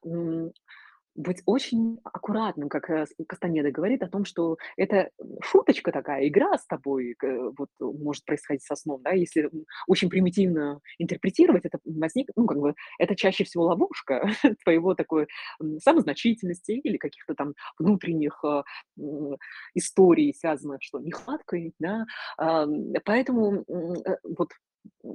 [1.15, 5.09] быть очень аккуратным, как, э, Кастанеда говорит о том, что это,
[5.41, 9.11] шуточка такая, игра с тобой, э, вот э, может происходить со сном, да.
[9.11, 9.49] Если,
[9.87, 14.23] очень примитивно интерпретировать, это возник ну, как бы, это чаще всего ловушка
[14.63, 15.27] твоего такой,
[15.83, 18.41] самозначительности или каких-то там внутренних,
[18.97, 19.37] м,
[19.73, 22.05] историй, связанных, что нехваткой, да.
[23.05, 24.49] Поэтому, э, вот,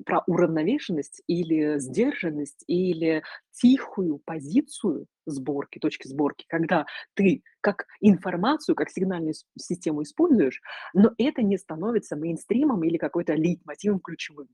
[0.04, 8.90] про уравновешенность или сдержанность, или тихую позицию сборки, точки сборки, когда ты как информацию, как
[8.90, 10.60] сигнальную систему используешь,
[10.94, 14.48] но это не становится мейнстримом или какой-то лейтмотивом ключевым.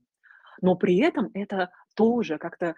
[0.61, 2.75] Но при этом это тоже как-то,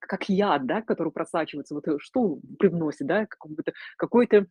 [0.00, 4.46] как яд, да, который просачивается, вот э, что привносит, да, какой-то, какой-то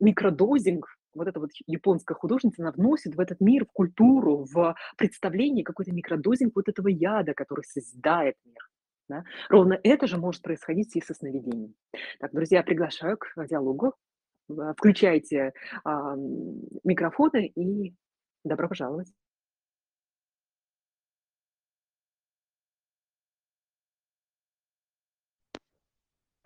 [0.00, 5.64] микродозинг, вот эта вот японская художница, она вносит в этот мир, в культуру, в представление
[5.64, 8.68] какой-то микродозинг вот этого яда, который созидает мир.
[9.08, 9.24] Да?
[9.48, 11.74] Ровно это же может происходить и со сновидением.
[12.20, 13.94] Так, друзья, приглашаю к диалогу.
[14.50, 15.52] А, Включайте
[15.84, 16.14] а,
[16.84, 17.94] микрофоны и
[18.44, 19.08] добро пожаловать.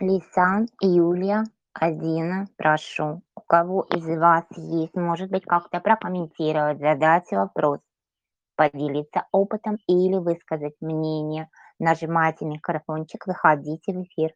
[0.01, 1.45] Лисан, Юлия,
[1.75, 3.23] Адина, прошу.
[3.53, 7.79] Кого из вас есть, может быть, как-то прокомментировать, задать вопрос,
[8.57, 14.33] поделиться опытом или высказать мнение, нажимайте микрофончик, выходите в эфир.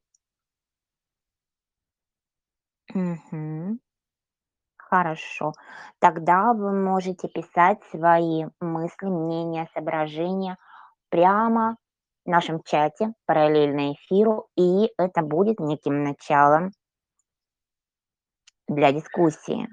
[2.94, 3.78] Мгм.
[4.78, 5.52] Хорошо.
[5.98, 10.56] Тогда вы можете писать свои мысли, мнения, соображения
[11.10, 11.76] прямо
[12.26, 16.72] в нашем чате, параллельно эфиру, и это будет неким началом
[18.68, 19.68] для дискуссии.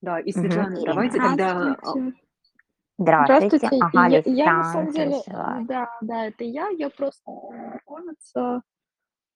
[0.00, 0.86] Да, и, Светлана, Ирина.
[0.86, 1.94] давайте тогда, а
[2.98, 3.56] Здравствуйте.
[3.58, 3.68] Здравствуйте.
[3.80, 6.68] Ага, Я, я на самом деле, да, да, это я.
[6.68, 8.62] Я просто знакомиться,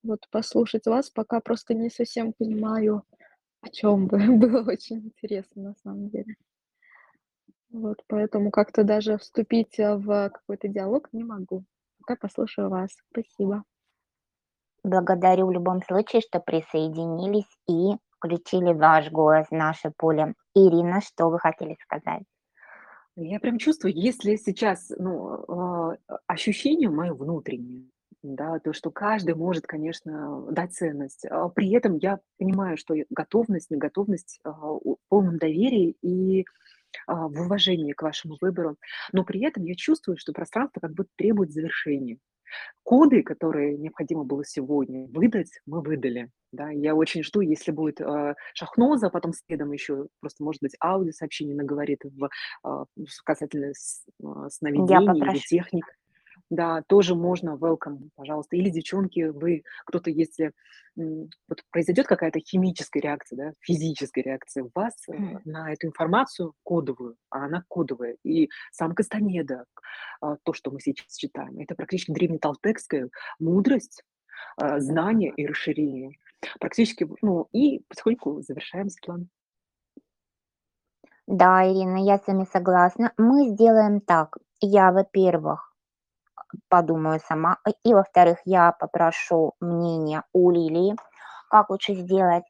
[0.03, 3.03] вот послушать вас, пока просто не совсем понимаю,
[3.63, 4.19] о чем вы.
[4.39, 6.37] Было очень интересно на самом деле.
[7.71, 11.65] Вот, поэтому как-то даже вступить э, в какой-то диалог не могу.
[12.01, 12.91] Пока послушаю вас.
[13.11, 13.65] Спасибо.
[14.85, 20.35] Благодарю в любом случае, что присоединились и включили ваш голос в наше поле.
[20.55, 22.23] Ирина, что вы хотели сказать?
[23.17, 25.97] Я прям чувствую, если сейчас, ну, а,
[26.27, 27.87] ощущение мое внутреннее,
[28.23, 31.25] да, то, что каждый может, конечно, дать ценность.
[31.31, 36.45] А при этом я понимаю, что готовность, неготовность у- в полном доверии и
[37.07, 38.77] в уважении к вашему выбору.
[39.13, 42.19] Но при этом я чувствую, что пространство как будто требует завершения.
[42.85, 46.31] Коды, которые необходимо было сегодня выдать, мы выдали.
[46.53, 51.57] Да, я очень жду, если будет э, Шахноза, потом следом еще просто, может быть, аудиосообщение
[51.57, 52.31] наговорит в,
[52.63, 53.73] а, с- касательно
[54.23, 55.85] а, сновидений или техник.
[56.51, 58.57] Да, тоже можно, welcome, пожалуйста.
[58.57, 60.53] Или, девчонки, вы, кто-то, если
[60.97, 65.41] вот произойдет какая-то химическая реакция, да, физическая реакция у вас М.
[65.45, 68.17] на эту информацию кодовую, а она кодовая.
[68.25, 69.65] И сам Кастанеда,
[70.21, 74.05] то, что мы сейчас читаем, это практически древнеталтекская мудрость,
[74.57, 76.13] а, знание и расширение.
[76.61, 79.29] Практически, ну, и потихоньку завершаем план.
[81.27, 83.13] Да, Ирина, я с вами согласна.
[83.19, 84.39] Мы сделаем так.
[84.61, 85.75] Я, во-первых,
[86.69, 90.97] подумаю сама, и, во-вторых, я попрошу мнение у Лилии,
[91.51, 92.45] как лучше сделать.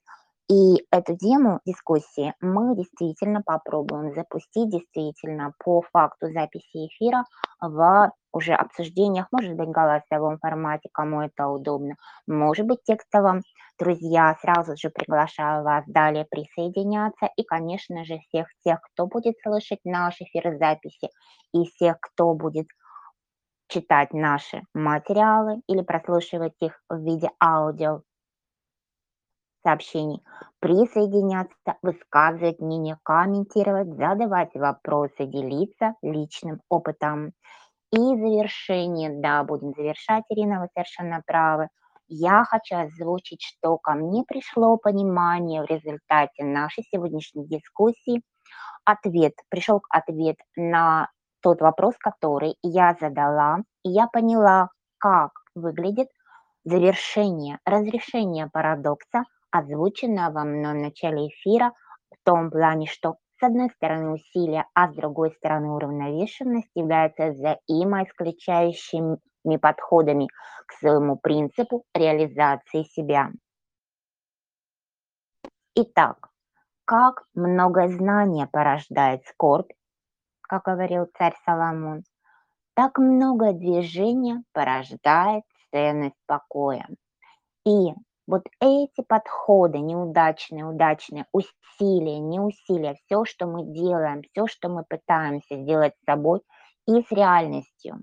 [0.49, 7.25] И эту тему дискуссии мы действительно попробуем запустить действительно по факту записи эфира
[7.61, 11.97] в уже обсуждениях, может быть, голосовом формате, кому это удобно,
[12.29, 13.43] может быть, текстовом.
[13.79, 17.29] Друзья, сразу же приглашаю вас далее присоединяться.
[17.37, 21.09] И, конечно же, всех тех, кто будет слышать наши эфиры записи,
[21.53, 22.67] и всех, кто будет
[23.69, 28.03] читать наши материалы или прослушивать их в виде аудио
[29.67, 30.23] сообщений,
[30.61, 37.33] присоединяться, высказывать мнение, комментировать, задавать вопросы, делиться личным опытом.
[37.93, 41.69] И завершение, да, будем завершать, Ирина, вы совершенно правы.
[42.09, 48.23] Я хочу озвучить, что ко мне пришло понимание в результате нашей сегодняшней дискуссии.
[48.85, 51.09] Ответ, пришел ответ на
[51.47, 56.09] тот вопрос, который я задала, и я поняла, как выглядит
[56.65, 59.23] завершение, разрешение парадокса,
[59.53, 61.71] озвученного мной в начале эфира,
[62.11, 69.21] в том плане, что с одной стороны усилия, а с другой стороны уравновешенность являются взаимоисключающими
[69.63, 70.27] подходами
[70.67, 73.31] к своему принципу реализации себя.
[75.77, 76.17] Итак,
[76.85, 79.71] как много знания порождает скорбь,
[80.47, 82.03] как говорил царь Соломон,
[82.75, 86.89] так много движения порождает ценность покоя.
[87.67, 87.93] И
[88.27, 94.85] вот эти подходы, неудачные, удачные, усилия, не усилия, все, что мы делаем, все, что мы
[94.85, 96.41] пытаемся сделать с собой
[96.87, 98.03] и с реальностью,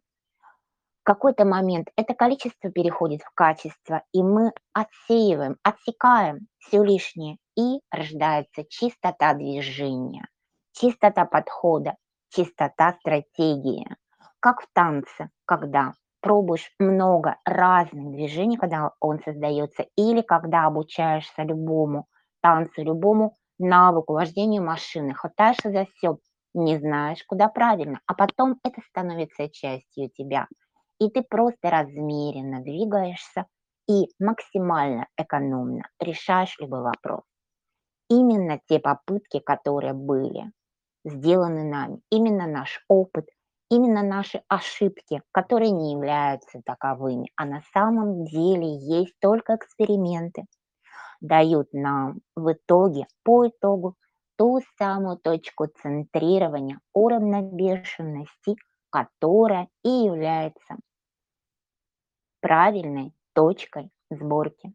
[1.04, 7.82] в какой-то момент это количество переходит в качество, и мы отсеиваем, отсекаем все лишнее, и
[7.92, 10.26] рождается чистота движения,
[10.72, 11.98] чистота подхода,
[12.34, 13.88] чистота стратегии.
[14.40, 22.08] Как в танце, когда пробуешь много разных движений, когда он создается, или когда обучаешься любому
[22.42, 26.18] танцу, любому навыку, вождению машины, хватаешься за все,
[26.54, 30.48] не знаешь, куда правильно, а потом это становится частью тебя.
[31.00, 33.46] И ты просто размеренно двигаешься
[33.88, 37.22] и максимально экономно решаешь любой вопрос.
[38.10, 40.52] Именно те попытки, которые были
[41.04, 43.28] сделаны нами, именно наш опыт,
[43.70, 50.46] именно наши ошибки, которые не являются таковыми, а на самом деле есть только эксперименты,
[51.22, 53.96] дают нам в итоге, по итогу,
[54.38, 58.56] ту самую точку центрирования уравновешенности,
[58.90, 60.76] которая и является
[62.42, 64.74] правильной точкой сборки.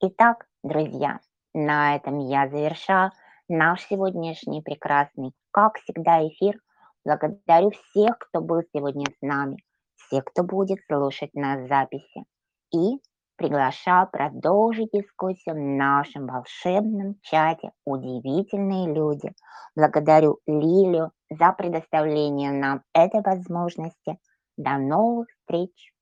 [0.00, 1.20] Итак, друзья,
[1.54, 3.12] на этом я завершаю
[3.48, 6.60] наш сегодняшний прекрасный, как всегда, эфир.
[7.04, 9.56] Благодарю всех, кто был сегодня с нами,
[9.96, 12.24] всех, кто будет слушать нас записи.
[12.72, 13.00] И
[13.36, 19.32] приглашаю продолжить дискуссию в нашем волшебном чате «Удивительные люди».
[19.76, 24.18] Благодарю Лилю за предоставление нам этой возможности.
[24.56, 25.95] До новых встреч!